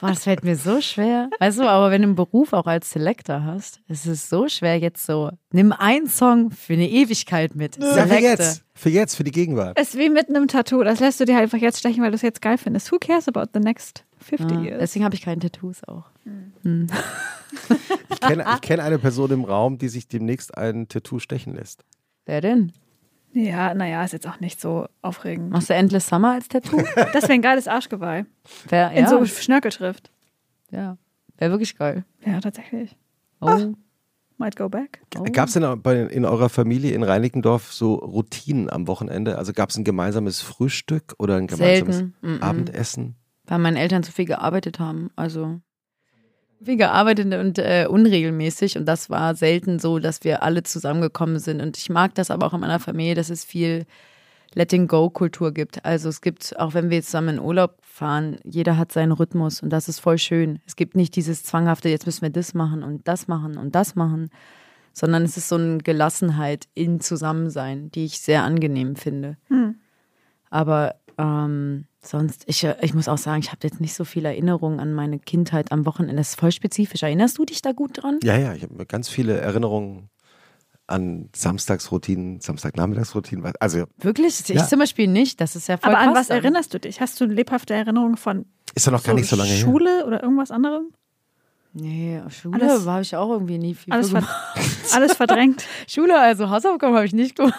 [0.00, 1.30] Boah, das fällt mir so schwer.
[1.38, 4.78] Weißt du, aber wenn du einen Beruf auch als Selector hast, es ist so schwer
[4.78, 7.76] jetzt so, nimm einen Song für eine Ewigkeit mit.
[7.82, 8.64] Ja, für jetzt.
[8.74, 9.78] Für jetzt, für die Gegenwart.
[9.80, 10.82] Ist wie mit einem Tattoo.
[10.82, 12.92] Das lässt du dir halt einfach jetzt stechen, weil du es jetzt geil findest.
[12.92, 14.78] Who cares about the next 50 Ja, years?
[14.80, 16.04] deswegen habe ich keine Tattoos auch.
[18.10, 21.84] Ich kenne ich kenn eine Person im Raum, die sich demnächst ein Tattoo stechen lässt.
[22.26, 22.72] Wer denn?
[23.38, 25.50] Ja, naja, ist jetzt auch nicht so aufregend.
[25.50, 26.78] Machst du Endless Summer als Tattoo?
[27.12, 28.24] Das wäre ein geiles Arschgeweih.
[28.68, 30.10] Wer, In ja, so Schnörkelschrift.
[30.70, 30.96] ja.
[31.38, 32.06] Wäre wirklich geil.
[32.24, 32.96] Ja, tatsächlich.
[33.42, 33.74] Oh.
[34.38, 35.02] Might go back.
[35.18, 35.24] oh.
[35.24, 39.36] Gab es denn bei, in eurer Familie in Reinickendorf so Routinen am Wochenende?
[39.36, 42.14] Also gab es ein gemeinsames Frühstück oder ein gemeinsames Selten.
[42.22, 42.40] Mm-mm.
[42.40, 43.16] Abendessen?
[43.44, 45.10] Weil meine Eltern zu viel gearbeitet haben.
[45.14, 45.60] Also
[46.62, 48.76] viel gearbeitet und äh, unregelmäßig.
[48.76, 51.60] Und das war selten so, dass wir alle zusammengekommen sind.
[51.60, 53.86] Und ich mag das aber auch in meiner Familie, dass es viel
[54.54, 55.84] Letting-Go-Kultur gibt.
[55.84, 59.62] Also es gibt, auch wenn wir jetzt zusammen in Urlaub fahren, jeder hat seinen Rhythmus
[59.62, 60.60] und das ist voll schön.
[60.66, 63.94] Es gibt nicht dieses zwanghafte, jetzt müssen wir das machen und das machen und das
[63.94, 64.30] machen,
[64.92, 69.36] sondern es ist so eine Gelassenheit in Zusammensein, die ich sehr angenehm finde.
[70.48, 74.28] Aber ähm, sonst, ich, äh, ich muss auch sagen, ich habe jetzt nicht so viele
[74.28, 76.16] Erinnerungen an meine Kindheit am Wochenende.
[76.16, 77.02] Das ist voll spezifisch.
[77.02, 78.18] Erinnerst du dich da gut dran?
[78.22, 80.08] Ja, ja, ich habe ganz viele Erinnerungen
[80.88, 83.52] an Samstagsroutinen, Samstagnachmittagsroutinen.
[83.58, 84.40] Also Wirklich?
[84.40, 84.66] Ich Ja.
[84.66, 85.40] zum Beispiel nicht.
[85.40, 86.36] Das ist ja voll Aber an krass was dann.
[86.38, 87.00] erinnerst du dich?
[87.00, 89.58] Hast du lebhafte Erinnerungen von ist doch noch gar nicht so lange her.
[89.64, 90.92] Schule oder irgendwas anderem?
[91.72, 94.28] Nee, auf Schule Alles- habe ich auch irgendwie nie viel Alles, gemacht.
[94.94, 95.64] alles verdrängt.
[95.88, 97.56] Schule, also Hausaufgaben habe ich nicht gemacht.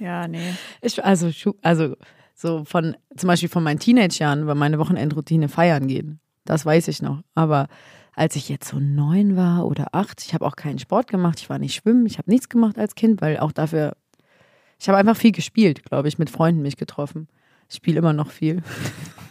[0.00, 0.54] Ja, nee.
[0.82, 1.30] Ich, also,
[1.62, 1.94] also
[2.34, 6.20] so von, zum Beispiel von meinen Teenage-Jahren war meine Wochenendroutine feiern gehen.
[6.44, 7.22] Das weiß ich noch.
[7.34, 7.68] Aber
[8.14, 11.48] als ich jetzt so neun war oder acht, ich habe auch keinen Sport gemacht, ich
[11.48, 13.96] war nicht schwimmen, ich habe nichts gemacht als Kind, weil auch dafür,
[14.78, 17.28] ich habe einfach viel gespielt, glaube ich, mit Freunden mich getroffen.
[17.68, 18.62] Ich spiele immer noch viel.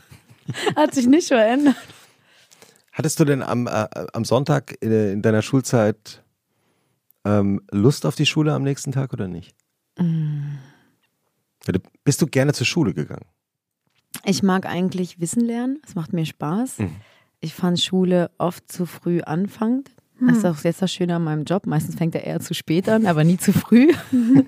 [0.76, 1.76] Hat sich nicht verändert.
[2.92, 6.24] Hattest du denn am, äh, am Sonntag in, in deiner Schulzeit
[7.26, 9.56] ähm, Lust auf die Schule am nächsten Tag oder nicht?
[9.98, 10.58] Mm.
[12.04, 13.26] Bist du gerne zur Schule gegangen?
[14.26, 15.80] Ich mag eigentlich Wissen lernen.
[15.86, 16.80] Es macht mir Spaß.
[16.80, 16.96] Mhm.
[17.40, 19.92] Ich fand Schule oft zu früh anfangend.
[20.28, 21.66] Das ist auch jetzt das Schöne an meinem Job.
[21.66, 23.92] Meistens fängt er eher zu spät an, aber nie zu früh.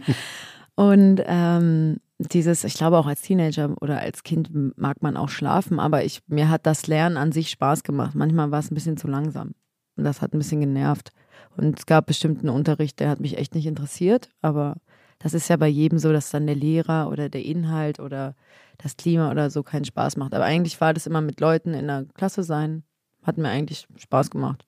[0.76, 5.80] Und ähm, dieses, ich glaube auch als Teenager oder als Kind mag man auch schlafen,
[5.80, 8.16] aber ich, mir hat das Lernen an sich Spaß gemacht.
[8.16, 9.52] Manchmal war es ein bisschen zu langsam.
[9.98, 11.12] Und das hat ein bisschen genervt.
[11.58, 14.78] Und es gab bestimmten Unterricht, der hat mich echt nicht interessiert, aber
[15.26, 18.36] das ist ja bei jedem so, dass dann der Lehrer oder der Inhalt oder
[18.78, 20.36] das Klima oder so keinen Spaß macht.
[20.36, 22.84] Aber eigentlich war das immer mit Leuten in der Klasse sein,
[23.24, 24.68] hat mir eigentlich Spaß gemacht.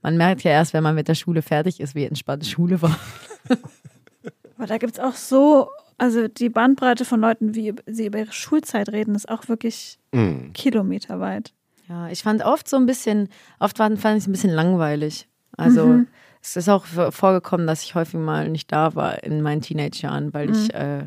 [0.00, 2.98] Man merkt ja erst, wenn man mit der Schule fertig ist, wie entspannt Schule war.
[4.56, 8.32] Aber da gibt es auch so, also die Bandbreite von Leuten, wie sie über ihre
[8.32, 10.54] Schulzeit reden, ist auch wirklich Mhm.
[10.54, 11.52] kilometerweit.
[11.86, 15.28] Ja, ich fand oft so ein bisschen, oft fand, fand ich es ein bisschen langweilig.
[15.58, 16.00] Also
[16.42, 20.50] es ist auch vorgekommen, dass ich häufig mal nicht da war in meinen Teenage-Jahren, weil
[20.50, 21.06] ich äh,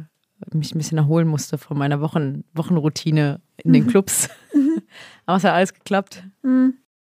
[0.52, 4.30] mich ein bisschen erholen musste von meiner Wochen, Wochenroutine in den Clubs.
[5.26, 6.24] Aber es hat alles geklappt.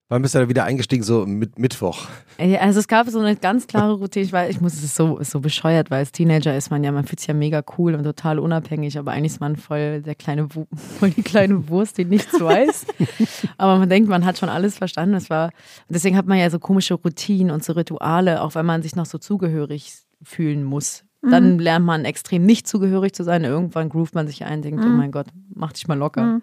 [0.07, 2.05] Wann bist du da wieder eingestiegen, so mit Mittwoch?
[2.37, 4.23] Ja, Also es gab so eine ganz klare Routine.
[4.23, 6.91] Ich weiß, ich muss es ist so, so bescheuert, weil als Teenager ist man ja,
[6.91, 10.13] man fühlt sich ja mega cool und total unabhängig, aber eigentlich ist man voll der
[10.13, 10.47] kleine,
[10.99, 12.85] voll die kleine Wurst, die nichts weiß.
[13.57, 15.15] aber man denkt, man hat schon alles verstanden.
[15.15, 15.49] Es war,
[15.89, 19.07] deswegen hat man ja so komische Routinen und so Rituale, auch wenn man sich noch
[19.07, 19.91] so zugehörig
[20.21, 21.03] fühlen muss.
[21.27, 23.43] Dann lernt man extrem nicht zugehörig zu sein.
[23.43, 25.25] Irgendwann groovt man sich ein, denkt, oh mein Gott,
[25.55, 26.41] mach dich mal locker.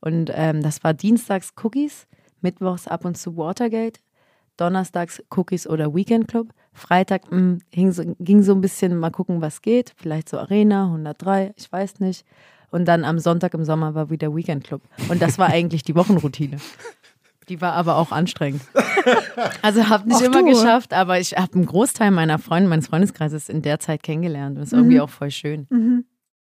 [0.00, 2.06] Und ähm, das war dienstags Cookies,
[2.42, 4.00] mittwochs ab und zu Watergate,
[4.56, 6.48] donnerstags Cookies oder Weekend Club.
[6.72, 9.92] Freitag mh, hing so, ging so ein bisschen mal gucken, was geht.
[9.96, 12.24] Vielleicht so Arena, 103, ich weiß nicht.
[12.70, 14.82] Und dann am Sonntag im Sommer war wieder Weekend Club.
[15.08, 16.58] Und das war eigentlich die Wochenroutine.
[17.48, 18.62] Die war aber auch anstrengend.
[19.62, 20.50] Also habe nicht Ach immer du.
[20.50, 24.56] geschafft, aber ich habe einen Großteil meiner Freunde, meines Freundeskreises in der Zeit kennengelernt.
[24.56, 26.04] Und das ist irgendwie auch voll schön.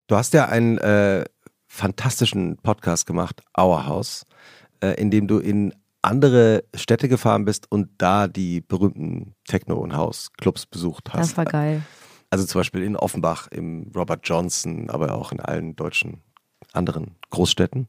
[0.08, 1.26] Du hast ja einen äh,
[1.68, 4.26] fantastischen Podcast gemacht, Our House,
[4.86, 9.96] äh, in dem du in andere Städte gefahren bist und da die berühmten Techno- und
[9.96, 11.32] House-Clubs besucht hast.
[11.32, 11.82] Das war geil.
[12.30, 16.22] Also zum Beispiel in Offenbach, im Robert Johnson, aber auch in allen deutschen
[16.74, 17.88] anderen Großstädten.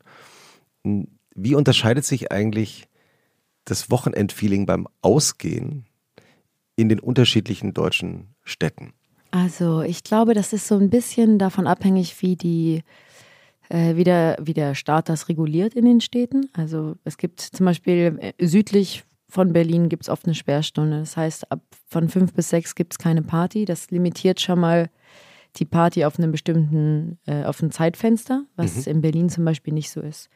[1.35, 2.89] Wie unterscheidet sich eigentlich
[3.65, 5.87] das Wochenendfeeling beim Ausgehen
[6.77, 8.93] in den unterschiedlichen deutschen Städten?
[9.31, 12.83] Also ich glaube, das ist so ein bisschen davon abhängig, wie die
[13.69, 16.49] äh, wie, der, wie der Staat das reguliert in den Städten.
[16.53, 21.01] Also es gibt zum Beispiel äh, südlich von Berlin gibt es oft eine Sperrstunde.
[21.01, 23.65] Das heißt, ab von fünf bis sechs gibt es keine Party.
[23.65, 24.89] Das limitiert schon mal
[25.57, 29.91] die Party auf einem bestimmten, äh, auf ein Zeitfenster, was in Berlin zum Beispiel nicht
[29.91, 30.29] so ist.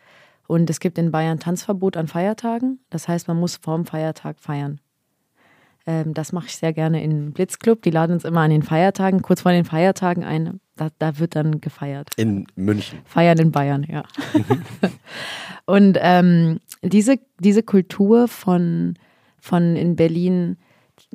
[0.47, 2.81] Und es gibt in Bayern Tanzverbot an Feiertagen.
[2.91, 4.81] Das heißt, man muss vorm Feiertag feiern.
[5.87, 7.83] Ähm, das mache ich sehr gerne in Blitzclub.
[7.83, 10.61] Die laden uns immer an den Feiertagen, kurz vor den Feiertagen ein.
[10.77, 12.11] Da, da wird dann gefeiert.
[12.17, 13.01] In München.
[13.05, 14.05] Feiern in Bayern, ja.
[15.67, 18.95] Und ähm, diese, diese Kultur von,
[19.39, 20.57] von in Berlin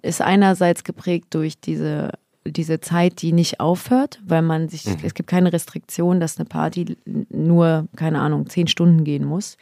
[0.02, 2.12] ist einerseits geprägt durch diese,
[2.46, 6.98] diese Zeit, die nicht aufhört, weil man sich, es gibt keine Restriktion, dass eine Party
[7.06, 9.58] nur, keine Ahnung, zehn Stunden gehen muss.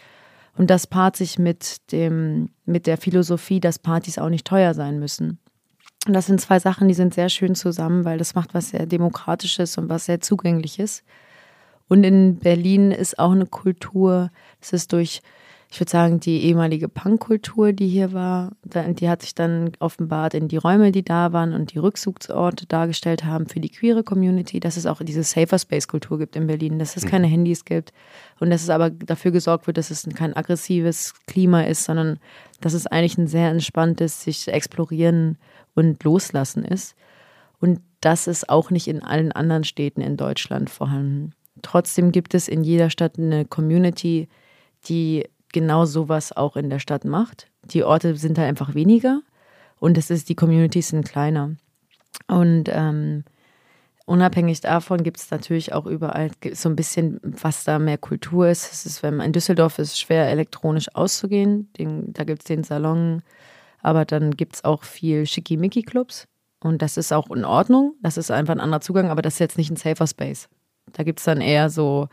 [0.56, 5.00] Und das paart sich mit dem, mit der Philosophie, dass Partys auch nicht teuer sein
[5.00, 5.40] müssen.
[6.06, 8.86] Und das sind zwei Sachen, die sind sehr schön zusammen, weil das macht was sehr
[8.86, 11.04] Demokratisches und was sehr Zugängliches.
[11.88, 14.30] Und in Berlin ist auch eine Kultur,
[14.60, 15.22] das ist durch,
[15.74, 20.48] ich würde sagen, die ehemalige Punkkultur, die hier war, die hat sich dann offenbart in
[20.48, 24.78] die Räume, die da waren und die Rückzugsorte dargestellt haben für die queere Community, dass
[24.78, 27.92] es auch diese Safer Space Kultur gibt in Berlin, dass es keine Handys gibt
[28.40, 32.20] und dass es aber dafür gesorgt wird, dass es kein aggressives Klima ist, sondern
[32.62, 35.40] dass es eigentlich ein sehr entspanntes sich explorieren
[35.74, 36.96] und loslassen ist.
[37.60, 41.32] Und das ist auch nicht in allen anderen Städten in Deutschland vorhanden.
[41.64, 44.28] Trotzdem gibt es in jeder Stadt eine Community,
[44.88, 47.48] die genau sowas auch in der Stadt macht.
[47.64, 49.22] Die Orte sind halt einfach weniger
[49.80, 51.56] und es ist, die Communities sind kleiner.
[52.28, 53.24] Und ähm,
[54.06, 58.72] unabhängig davon gibt es natürlich auch überall so ein bisschen, was da mehr Kultur ist.
[58.72, 61.72] Es ist, wenn man in Düsseldorf ist es schwer, elektronisch auszugehen.
[61.78, 63.24] Den, da gibt es den Salon,
[63.82, 66.28] aber dann gibt es auch viel Schickimicki-Clubs.
[66.60, 67.96] Und das ist auch in Ordnung.
[68.02, 70.48] Das ist einfach ein anderer Zugang, aber das ist jetzt nicht ein safer Space.
[70.94, 72.08] Da gibt es dann eher so,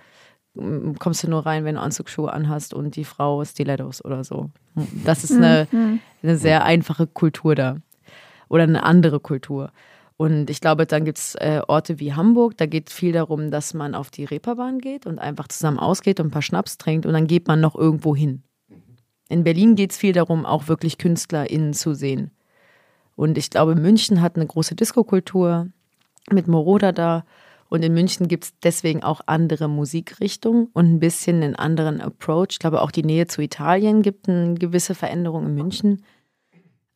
[0.98, 4.50] kommst du nur rein, wenn du Anzugsschuhe anhast und die Frau Stilettos oder so.
[5.04, 5.68] Das ist eine,
[6.22, 7.76] eine sehr einfache Kultur da.
[8.48, 9.70] Oder eine andere Kultur.
[10.16, 13.72] Und ich glaube, dann gibt es äh, Orte wie Hamburg, da geht viel darum, dass
[13.72, 17.14] man auf die Reeperbahn geht und einfach zusammen ausgeht und ein paar Schnaps trinkt und
[17.14, 18.42] dann geht man noch irgendwo hin.
[19.30, 22.32] In Berlin geht es viel darum, auch wirklich KünstlerInnen zu sehen.
[23.16, 25.68] Und ich glaube, München hat eine große Diskokultur
[26.30, 27.24] mit Moroder da.
[27.70, 32.48] Und in München gibt es deswegen auch andere Musikrichtungen und ein bisschen einen anderen Approach.
[32.50, 36.02] Ich glaube, auch die Nähe zu Italien gibt eine gewisse Veränderung in München.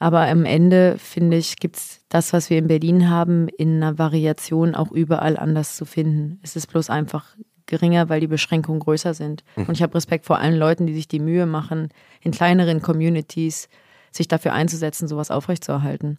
[0.01, 3.99] Aber am Ende, finde ich, gibt es das, was wir in Berlin haben, in einer
[3.99, 6.41] Variation auch überall anders zu finden.
[6.43, 9.45] Es ist bloß einfach geringer, weil die Beschränkungen größer sind.
[9.55, 9.67] Mhm.
[9.67, 11.89] Und ich habe Respekt vor allen Leuten, die sich die Mühe machen,
[12.21, 13.69] in kleineren Communities
[14.11, 16.19] sich dafür einzusetzen, sowas aufrechtzuerhalten.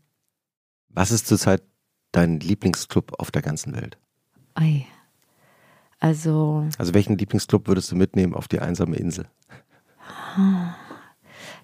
[0.87, 1.61] Was ist zurzeit
[2.13, 3.97] dein Lieblingsclub auf der ganzen Welt?
[4.55, 4.85] Ei.
[5.99, 6.67] Also.
[6.77, 9.27] Also welchen Lieblingsclub würdest du mitnehmen auf die einsame Insel?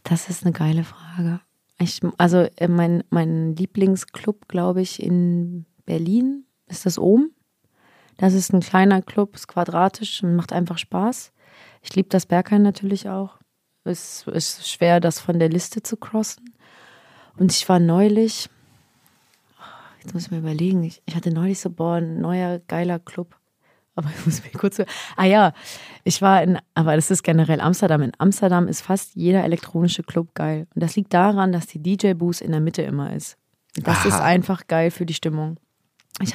[0.04, 1.42] Das ist eine geile Frage.
[1.80, 7.32] Ich, also äh, mein, mein Lieblingsclub, glaube ich, in Berlin ist das Ohm.
[8.18, 11.32] Das ist ein kleiner Club, ist quadratisch und macht einfach Spaß.
[11.82, 13.40] Ich liebe das Berghain natürlich auch.
[13.84, 16.54] Es ist schwer, das von der Liste zu crossen.
[17.38, 18.50] Und ich war neulich,
[20.02, 23.36] jetzt muss ich mir überlegen, ich, ich hatte neulich so, boah, ein neuer geiler Club.
[23.96, 24.80] Aber ich muss mir kurz.
[25.18, 25.54] Ah ja,
[26.04, 28.02] ich war in, aber das ist generell Amsterdam.
[28.02, 30.68] In Amsterdam ist fast jeder elektronische Club geil.
[30.74, 33.38] Und das liegt daran, dass die DJ-Booth in der Mitte immer ist.
[33.76, 34.08] Das Aha.
[34.08, 35.58] ist einfach geil für die Stimmung.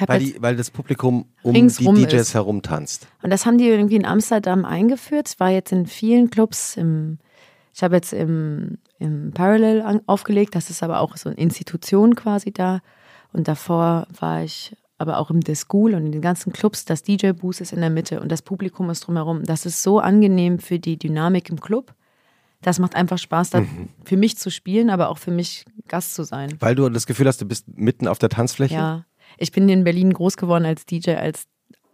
[0.05, 2.33] weil, die, weil das Publikum um die DJs ist.
[2.35, 3.07] herum tanzt.
[3.21, 5.27] Und das haben die irgendwie in Amsterdam eingeführt.
[5.27, 7.17] Es war jetzt in vielen Clubs im,
[7.73, 12.15] ich habe jetzt im, im Parallel an, aufgelegt, das ist aber auch so eine Institution
[12.15, 12.81] quasi da.
[13.37, 17.03] Und davor war ich aber auch im The School und in den ganzen Clubs, das
[17.03, 19.43] DJ-Booth ist in der Mitte und das Publikum ist drumherum.
[19.43, 21.93] Das ist so angenehm für die Dynamik im Club.
[22.63, 23.89] Das macht einfach Spaß, da mhm.
[24.03, 26.55] für mich zu spielen, aber auch für mich Gast zu sein.
[26.59, 28.73] Weil du das Gefühl hast, du bist mitten auf der Tanzfläche?
[28.73, 29.05] Ja.
[29.37, 31.45] Ich bin in Berlin groß geworden als DJ, als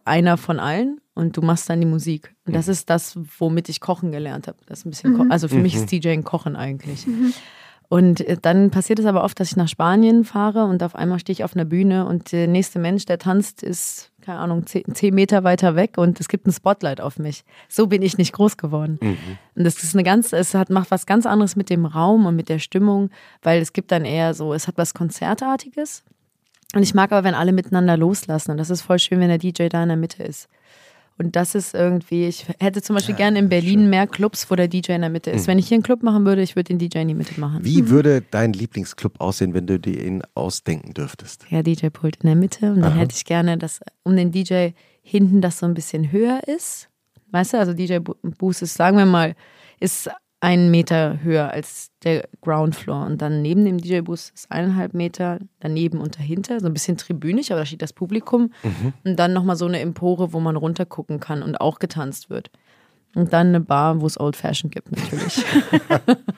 [0.05, 2.33] einer von allen und du machst dann die Musik.
[2.45, 2.71] Und das mhm.
[2.71, 4.59] ist das, womit ich kochen gelernt habe.
[4.65, 5.29] Das ist ein bisschen, mhm.
[5.29, 5.99] also für mich ist mhm.
[5.99, 7.05] DJ ein Kochen eigentlich.
[7.93, 11.19] Und äh, dann passiert es aber oft, dass ich nach Spanien fahre und auf einmal
[11.19, 14.83] stehe ich auf einer Bühne und der nächste Mensch, der tanzt, ist, keine Ahnung, zehn,
[14.95, 17.43] zehn Meter weiter weg und es gibt ein Spotlight auf mich.
[17.69, 18.97] So bin ich nicht groß geworden.
[18.99, 19.37] Mhm.
[19.53, 22.35] Und das ist eine ganz, es hat, macht was ganz anderes mit dem Raum und
[22.35, 23.11] mit der Stimmung,
[23.43, 26.03] weil es gibt dann eher so, es hat was Konzertartiges.
[26.73, 28.49] Und ich mag aber, wenn alle miteinander loslassen.
[28.49, 30.49] Und das ist voll schön, wenn der DJ da in der Mitte ist.
[31.17, 33.89] Und das ist irgendwie, ich hätte zum Beispiel ja, gerne in Berlin schön.
[33.89, 35.43] mehr Clubs, wo der DJ in der Mitte ist.
[35.43, 35.47] Mhm.
[35.47, 37.59] Wenn ich hier einen Club machen würde, ich würde den DJ in die Mitte machen.
[37.61, 37.89] Wie mhm.
[37.89, 41.45] würde dein Lieblingsclub aussehen, wenn du dir ihn ausdenken dürftest?
[41.49, 42.71] Ja, DJ-Pult in der Mitte.
[42.71, 42.99] Und dann Aha.
[42.99, 44.69] hätte ich gerne, dass um den DJ
[45.01, 46.89] hinten das so ein bisschen höher ist.
[47.31, 49.35] Weißt du, also DJ-Boost ist, sagen wir mal,
[49.79, 50.09] ist
[50.43, 53.05] einen Meter höher als der Ground Floor.
[53.05, 57.53] Und dann neben dem DJ-Bus ist eineinhalb Meter, daneben und dahinter, so ein bisschen tribünig,
[57.53, 58.51] aber da steht das Publikum.
[58.61, 58.93] Mhm.
[59.05, 62.51] Und dann nochmal so eine Empore, wo man runtergucken kann und auch getanzt wird.
[63.15, 65.45] Und dann eine Bar, wo es Old Fashion gibt, natürlich.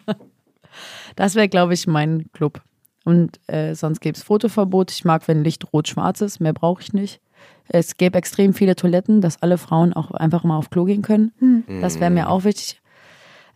[1.16, 2.62] das wäre, glaube ich, mein Club.
[3.06, 4.92] Und äh, sonst gäbe es Fotoverbot.
[4.92, 6.40] Ich mag, wenn Licht rot-schwarz ist.
[6.40, 7.22] Mehr brauche ich nicht.
[7.70, 11.32] Es gäbe extrem viele Toiletten, dass alle Frauen auch einfach mal auf Klo gehen können.
[11.40, 11.82] Hm.
[11.82, 12.82] Das wäre mir auch wichtig.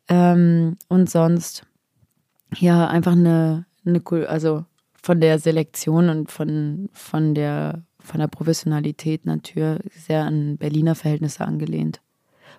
[0.10, 1.64] Ähm, und sonst,
[2.56, 4.66] ja, einfach eine, eine, also
[5.02, 11.46] von der Selektion und von, von der, von der Professionalität natürlich sehr an Berliner Verhältnisse
[11.46, 12.02] angelehnt.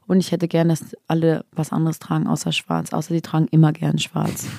[0.07, 2.93] Und ich hätte gern, dass alle was anderes tragen außer schwarz.
[2.93, 4.47] Außer die tragen immer gern schwarz.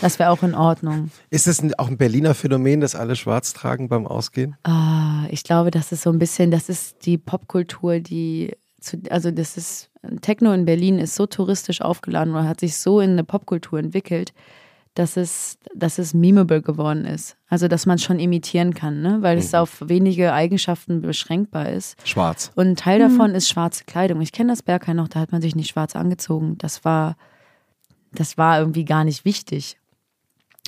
[0.00, 1.10] Das wäre auch in Ordnung.
[1.30, 4.56] Ist das auch ein Berliner Phänomen, dass alle schwarz tragen beim Ausgehen?
[4.62, 9.30] Ah, ich glaube, das ist so ein bisschen, das ist die Popkultur, die zu, also
[9.30, 13.24] das ist, Techno in Berlin ist so touristisch aufgeladen oder hat sich so in eine
[13.24, 14.32] Popkultur entwickelt,
[14.94, 17.36] dass es, dass es memeable geworden ist.
[17.48, 19.18] Also, dass man es schon imitieren kann, ne?
[19.20, 19.42] weil mhm.
[19.42, 21.96] es auf wenige Eigenschaften beschränkbar ist.
[22.06, 22.50] Schwarz.
[22.56, 23.12] Und ein Teil mhm.
[23.12, 24.20] davon ist schwarze Kleidung.
[24.20, 26.58] Ich kenne das Berghain noch, da hat man sich nicht schwarz angezogen.
[26.58, 27.16] Das war,
[28.12, 29.78] das war irgendwie gar nicht wichtig.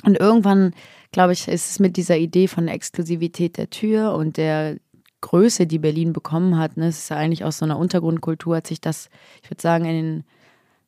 [0.03, 0.73] Und irgendwann,
[1.11, 4.77] glaube ich, ist es mit dieser Idee von Exklusivität der Tür und der
[5.21, 8.67] Größe, die Berlin bekommen hat, ne, es ist ja eigentlich aus so einer Untergrundkultur, hat
[8.67, 9.09] sich das,
[9.43, 10.23] ich würde sagen, in den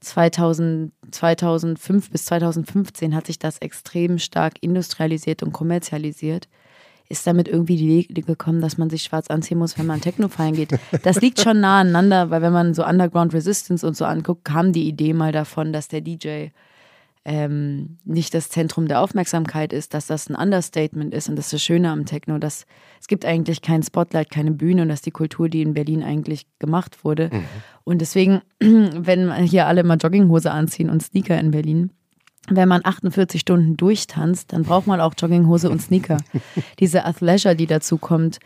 [0.01, 6.49] 2000, 2005 bis 2015 hat sich das extrem stark industrialisiert und kommerzialisiert.
[7.09, 10.29] Ist damit irgendwie die Idee gekommen, dass man sich schwarz anziehen muss, wenn man Techno
[10.29, 10.77] feiern geht.
[11.03, 14.71] Das liegt schon nah aneinander, weil wenn man so Underground Resistance und so anguckt, kam
[14.73, 16.47] die Idee mal davon, dass der DJ
[17.25, 21.53] ähm, nicht das Zentrum der Aufmerksamkeit ist, dass das ein Understatement ist und das ist
[21.53, 22.65] das Schöne am Techno, dass
[22.99, 26.03] es gibt eigentlich kein Spotlight, keine Bühne und das ist die Kultur, die in Berlin
[26.03, 27.29] eigentlich gemacht wurde.
[27.31, 27.45] Mhm.
[27.85, 31.91] Und deswegen, wenn hier alle mal Jogginghose anziehen und Sneaker in Berlin,
[32.49, 36.17] wenn man 48 Stunden durchtanzt, dann braucht man auch Jogginghose und Sneaker.
[36.79, 38.39] Diese Athleisure, die dazu kommt,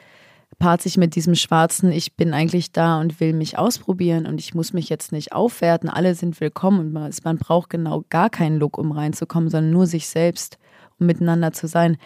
[0.59, 4.53] paart sich mit diesem schwarzen, ich bin eigentlich da und will mich ausprobieren und ich
[4.53, 8.57] muss mich jetzt nicht aufwerten, alle sind willkommen und man, man braucht genau gar keinen
[8.57, 10.57] Look, um reinzukommen, sondern nur sich selbst
[10.99, 11.97] um miteinander zu sein.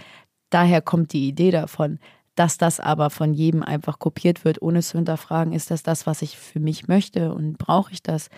[0.50, 2.00] Daher kommt die Idee davon.
[2.36, 6.22] Dass das aber von jedem einfach kopiert wird, ohne zu hinterfragen, ist das das, was
[6.22, 8.30] ich für mich möchte und brauche ich das?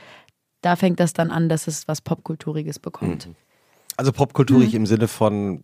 [0.62, 3.30] Da fängt das dann an, dass es was Popkulturiges bekommt.
[3.96, 5.64] Also popkulturig im Sinne von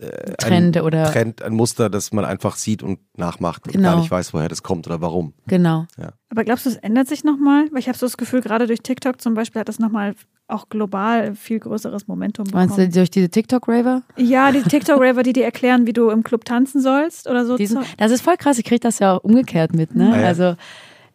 [0.00, 3.90] äh, Trend ein oder- Trend, ein Muster, das man einfach sieht und nachmacht und Genau.
[3.92, 5.34] gar nicht weiß, woher das kommt oder warum.
[5.46, 5.86] Genau.
[6.30, 7.66] Aber glaubst du, es ändert sich nochmal?
[7.70, 10.14] Weil ich habe so das Gefühl, gerade durch TikTok zum Beispiel hat das nochmal
[10.48, 12.66] auch global viel größeres Momentum bekommen.
[12.68, 14.02] Meinst du durch diese TikTok-Raver?
[14.16, 17.56] Ja, die TikTok-Raver, die dir erklären, wie du im Club tanzen sollst oder so.
[17.56, 19.94] Diesen, das ist voll krass, ich kriege das ja auch umgekehrt mit.
[19.94, 20.10] Ne?
[20.12, 20.26] Ah, ja.
[20.26, 20.56] Also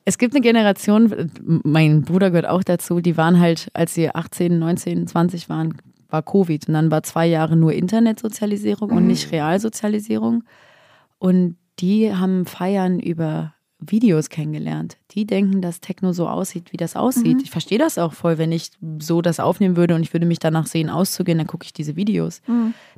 [0.06, 4.58] es gibt eine Generation, mein Bruder gehört auch dazu, die waren halt, als sie 18,
[4.58, 5.78] 19, 20 waren,
[6.10, 10.44] war Covid und dann war zwei Jahre nur Internetsozialisierung und nicht Realsozialisierung.
[11.20, 14.98] Und die haben Feiern über Videos kennengelernt.
[15.12, 17.44] Die denken, dass Techno so aussieht, wie das aussieht.
[17.44, 20.40] Ich verstehe das auch voll, wenn ich so das aufnehmen würde und ich würde mich
[20.40, 22.42] danach sehen, auszugehen, dann gucke ich diese Videos.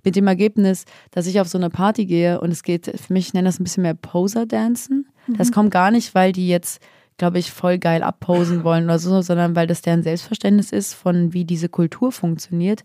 [0.06, 3.28] Mit dem Ergebnis, dass ich auf so eine Party gehe und es geht, für mich
[3.28, 5.08] ich nenne das ein bisschen mehr Poser-Dancen.
[5.28, 6.82] Das kommt gar nicht, weil die jetzt,
[7.20, 11.32] glaube ich, voll geil abposen wollen oder so, sondern weil das deren Selbstverständnis ist von
[11.34, 12.84] wie diese Kultur funktioniert.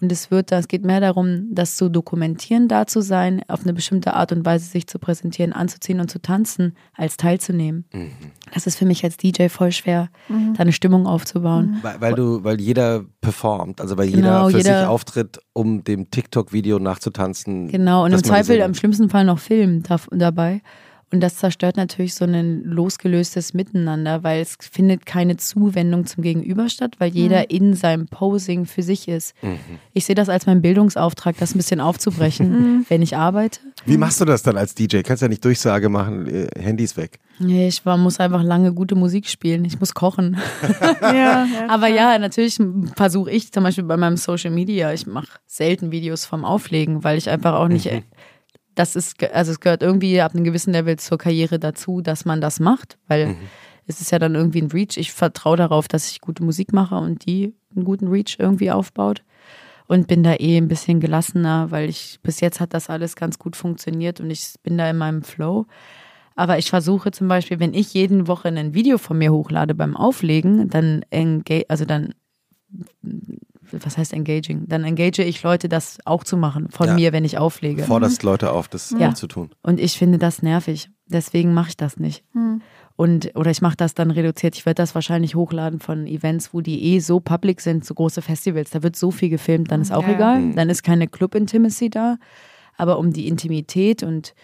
[0.00, 3.72] Und es wird, es geht mehr darum, das zu dokumentieren, da zu sein, auf eine
[3.72, 7.84] bestimmte Art und Weise sich zu präsentieren, anzuziehen und zu tanzen, als teilzunehmen.
[8.52, 11.78] Das ist für mich als DJ voll schwer, da eine Stimmung aufzubauen.
[11.82, 15.84] Weil, weil du, weil jeder performt, also weil Genau, jeder für jeder- sich auftritt, um
[15.84, 17.68] dem TikTok-Video nachzutanzen.
[17.68, 20.62] Genau, und im Zweifel am schlimmsten Fall noch Film da, dabei.
[21.14, 26.68] Und das zerstört natürlich so ein losgelöstes Miteinander, weil es findet keine Zuwendung zum Gegenüber
[26.68, 29.32] statt, weil jeder in seinem Posing für sich ist.
[29.92, 33.60] Ich sehe das als meinen Bildungsauftrag, das ein bisschen aufzubrechen, wenn ich arbeite.
[33.86, 35.02] Wie machst du das dann als DJ?
[35.02, 37.20] Kannst ja nicht Durchsage machen, äh, Handys weg.
[37.38, 39.64] Nee, Ich war, muss einfach lange gute Musik spielen.
[39.64, 40.36] Ich muss kochen.
[41.00, 41.46] Ja, ja.
[41.68, 42.58] Aber ja, natürlich
[42.96, 47.18] versuche ich zum Beispiel bei meinem Social Media, ich mache selten Videos vom Auflegen, weil
[47.18, 47.88] ich einfach auch nicht,
[48.74, 52.40] das ist, also es gehört irgendwie ab einem gewissen Level zur Karriere dazu, dass man
[52.40, 53.36] das macht, weil
[53.86, 54.96] es ist ja dann irgendwie ein Reach.
[54.96, 59.22] Ich vertraue darauf, dass ich gute Musik mache und die einen guten Reach irgendwie aufbaut.
[59.86, 63.38] Und bin da eh ein bisschen gelassener, weil ich bis jetzt hat das alles ganz
[63.38, 65.66] gut funktioniert und ich bin da in meinem Flow.
[66.34, 69.94] Aber ich versuche zum Beispiel, wenn ich jeden Woche ein Video von mir hochlade beim
[69.94, 72.14] Auflegen, dann engage, also dann,
[73.82, 74.64] was heißt engaging?
[74.68, 76.94] Dann engage ich Leute, das auch zu machen von Ja.
[76.94, 77.82] mir, wenn ich auflege.
[77.84, 79.10] Forderst Leute auf, das Ja.
[79.10, 79.50] auch zu tun.
[79.62, 80.90] Und ich finde das nervig.
[81.06, 82.24] Deswegen mache ich das nicht.
[82.96, 84.54] Und, oder ich mache das dann reduziert.
[84.56, 88.22] Ich werde das wahrscheinlich hochladen von Events, wo die eh so public sind, so große
[88.22, 88.70] Festivals.
[88.70, 90.14] Da wird so viel gefilmt, dann ist auch Ja.
[90.14, 90.52] egal.
[90.54, 92.16] Dann ist keine Club-Intimacy da.
[92.76, 94.34] Aber um die Intimität und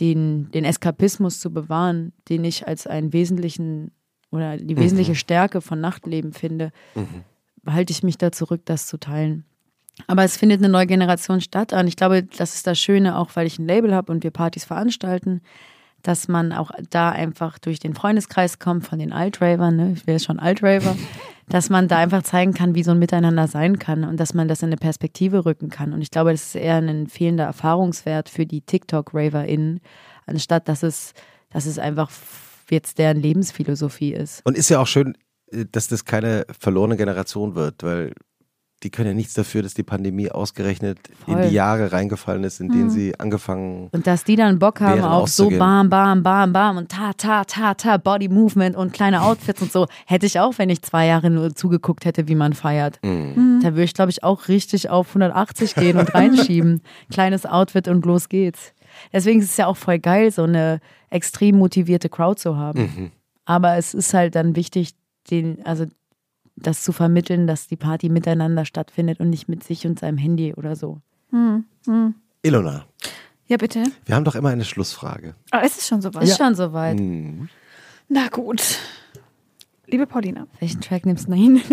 [0.00, 3.92] den, den Eskapismus zu bewahren, den ich als einen wesentlichen
[4.30, 6.72] oder die wesentliche Stärke von Nachtleben finde,
[7.66, 9.44] halte ich mich da zurück, das zu teilen.
[10.06, 13.30] Aber es findet eine neue Generation statt und ich glaube, das ist das Schöne, auch
[13.34, 15.42] weil ich ein Label habe und wir Partys veranstalten,
[16.02, 19.92] dass man auch da einfach durch den Freundeskreis kommt von den Altravern, ne?
[19.92, 20.96] ich wäre schon Altraver,
[21.48, 24.48] dass man da einfach zeigen kann, wie so ein Miteinander sein kann und dass man
[24.48, 25.92] das in eine Perspektive rücken kann.
[25.92, 29.80] Und ich glaube, das ist eher ein fehlender Erfahrungswert für die TikTok-RaverInnen,
[30.26, 31.14] anstatt dass es,
[31.50, 32.10] dass es einfach
[32.70, 34.44] jetzt deren Lebensphilosophie ist.
[34.44, 35.16] Und ist ja auch schön,
[35.70, 38.12] dass das keine verlorene Generation wird, weil
[38.82, 41.48] die können ja nichts dafür, dass die Pandemie ausgerechnet in Voll.
[41.48, 45.28] die Jahre reingefallen ist, in denen sie angefangen Und dass die dann Bock haben auf
[45.28, 49.62] so bam, bam, bam, bam und ta, ta, ta, ta, Body Movement und kleine Outfits
[49.62, 49.86] und so.
[50.06, 52.98] Hätte ich auch, wenn ich zwei Jahre nur zugeguckt hätte, wie man feiert.
[53.04, 53.60] Mhm.
[53.62, 56.82] Da würde ich, glaube ich, auch richtig auf 180 gehen und reinschieben.
[57.10, 58.72] Kleines Outfit und los geht's.
[59.12, 62.80] Deswegen ist es ja auch voll geil, so eine extrem motivierte Crowd zu haben.
[62.80, 63.10] Mhm.
[63.44, 64.94] Aber es ist halt dann wichtig,
[65.30, 65.86] den, also
[66.56, 70.54] das zu vermitteln, dass die Party miteinander stattfindet und nicht mit sich und seinem Handy
[70.54, 71.00] oder so.
[72.42, 72.84] Ilona,
[73.46, 73.84] Ja, bitte.
[74.04, 75.34] wir haben doch immer eine Schlussfrage.
[75.50, 76.24] Ah, ist es schon soweit?
[76.24, 76.98] Ist schon soweit.
[76.98, 77.48] Mhm.
[78.08, 78.78] Na gut.
[79.86, 81.60] Liebe Paulina, Welchen Track nimmst du hin?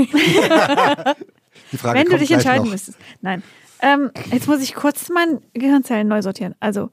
[1.72, 2.72] Die Frage wenn du kommt dich gleich entscheiden noch.
[2.72, 2.97] müsstest.
[3.22, 3.43] Nein.
[3.82, 6.56] Ähm, jetzt muss ich kurz meine Gehirnzellen neu sortieren.
[6.60, 6.89] Also,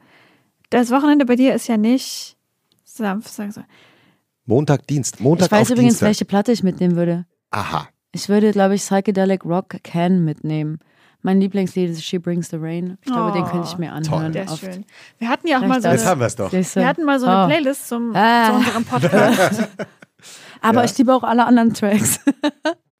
[0.71, 2.37] das Wochenende bei dir ist ja nicht
[2.85, 3.63] sanft, sag so.
[4.47, 5.21] Montag, Dienst.
[5.21, 6.07] Montag Ich weiß auf übrigens, Dienstag.
[6.07, 7.27] welche Platte ich mitnehmen würde.
[7.51, 7.89] Aha.
[8.13, 10.79] Ich würde, glaube ich, Psychedelic Rock Can mitnehmen.
[11.23, 12.99] Mein Lieblingslied ist She Brings the Rain.
[13.05, 14.23] Ich glaube, den könnte ich mir anhören.
[14.25, 14.33] Toll.
[14.33, 14.61] Der ist oft.
[14.65, 14.85] schön.
[15.19, 16.77] Wir hatten ja auch mal so Vielleicht Jetzt haben eine, wir es doch.
[16.77, 17.49] Wir hatten mal so eine Oh.
[17.49, 18.47] Playlist zum, Ah.
[18.47, 19.69] zu unserem Podcast.
[20.61, 20.85] Aber Ja.
[20.85, 22.21] ich liebe auch alle anderen Tracks.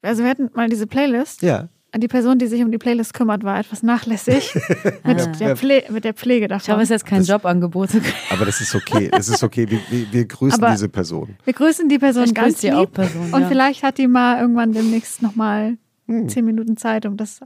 [0.03, 1.43] Also wir hatten mal diese Playlist.
[1.43, 1.69] Ja.
[1.99, 4.55] Die Person, die sich um die Playlist kümmert, war etwas nachlässig
[5.05, 5.27] mit, Ah.
[5.39, 6.81] der, Pfle mit der Pflege Ich habe davon.
[6.81, 7.91] es jetzt kein Jobangebot.
[8.31, 9.09] Aber das ist okay.
[9.11, 9.69] Das ist okay.
[9.71, 11.37] Wir, wir, wir grüßen Aber- diese Person.
[11.45, 12.73] Wir grüßen die Person Ich ganz lieb.
[12.75, 13.49] auch Person, Und ja.
[13.49, 15.77] vielleicht hat die mal irgendwann demnächst nochmal
[16.09, 16.29] Hm.
[16.29, 17.41] zehn Minuten Zeit, um das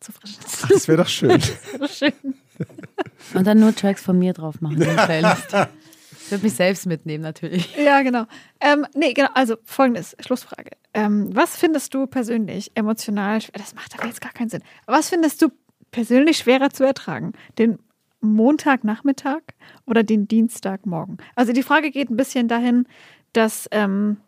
[0.00, 0.36] zu frisch.
[0.62, 1.30] Ach, das wäre doch schön.
[1.78, 2.34] Das wäre schön.
[3.34, 4.80] Und dann nur Tracks von mir drauf machen.
[4.80, 7.74] Ich würde mich selbst mitnehmen, natürlich.
[7.76, 8.24] Ja, genau.
[8.60, 9.28] Ähm, nee, genau.
[9.34, 10.70] Also folgendes, Schlussfrage.
[10.94, 13.40] Ähm, was findest du persönlich emotional?
[13.54, 14.62] Das macht aber jetzt gar keinen Sinn.
[14.86, 15.48] Was findest du
[15.90, 17.32] persönlich schwerer zu ertragen?
[17.58, 17.78] Den
[18.20, 19.40] Montagnachmittag
[19.86, 21.18] oder den Dienstagmorgen?
[21.34, 22.86] Also die Frage geht ein bisschen dahin,
[23.32, 24.18] dass ähm,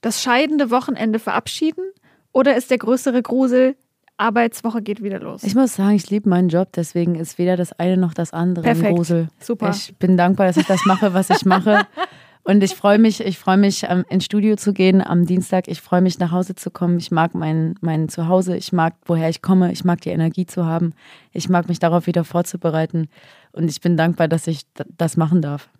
[0.00, 1.84] das scheidende Wochenende verabschieden
[2.32, 3.76] oder ist der größere Grusel,
[4.16, 5.42] Arbeitswoche geht wieder los?
[5.42, 8.66] Ich muss sagen, ich liebe meinen Job, deswegen ist weder das eine noch das andere
[8.66, 8.96] ein Perfekt.
[8.96, 9.28] Grusel.
[9.40, 9.70] Super.
[9.70, 11.86] Ich bin dankbar, dass ich das mache, was ich mache.
[12.46, 15.66] Und ich freue mich, ich freue mich, ähm, ins Studio zu gehen am Dienstag.
[15.66, 16.98] Ich freue mich, nach Hause zu kommen.
[16.98, 18.54] Ich mag mein, mein Zuhause.
[18.56, 19.72] Ich mag, woher ich komme.
[19.72, 20.92] Ich mag die Energie zu haben.
[21.32, 23.08] Ich mag mich darauf wieder vorzubereiten.
[23.52, 25.70] Und ich bin dankbar, dass ich das machen darf.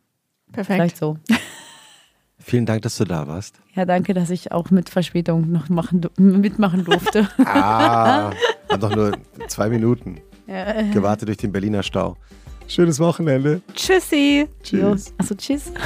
[0.52, 0.74] Perfekt.
[0.74, 1.18] Vielleicht so.
[2.38, 3.60] Vielen Dank, dass du da warst.
[3.74, 7.28] Ja, danke, dass ich auch mit Verspätung noch machen, mitmachen durfte.
[7.44, 8.32] Ah,
[8.70, 9.16] hat doch nur
[9.48, 10.82] zwei Minuten ja.
[10.92, 12.16] gewartet durch den Berliner Stau.
[12.66, 13.60] Schönes Wochenende.
[13.74, 14.48] Tschüssi.
[14.62, 15.12] Tschüss.
[15.18, 15.72] Achso, tschüss.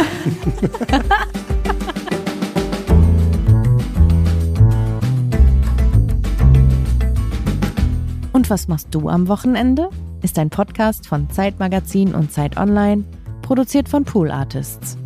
[8.33, 9.91] Und was machst du am Wochenende?
[10.23, 13.03] Ist ein Podcast von Zeitmagazin und Zeit Online,
[13.43, 14.97] produziert von Pool Artists.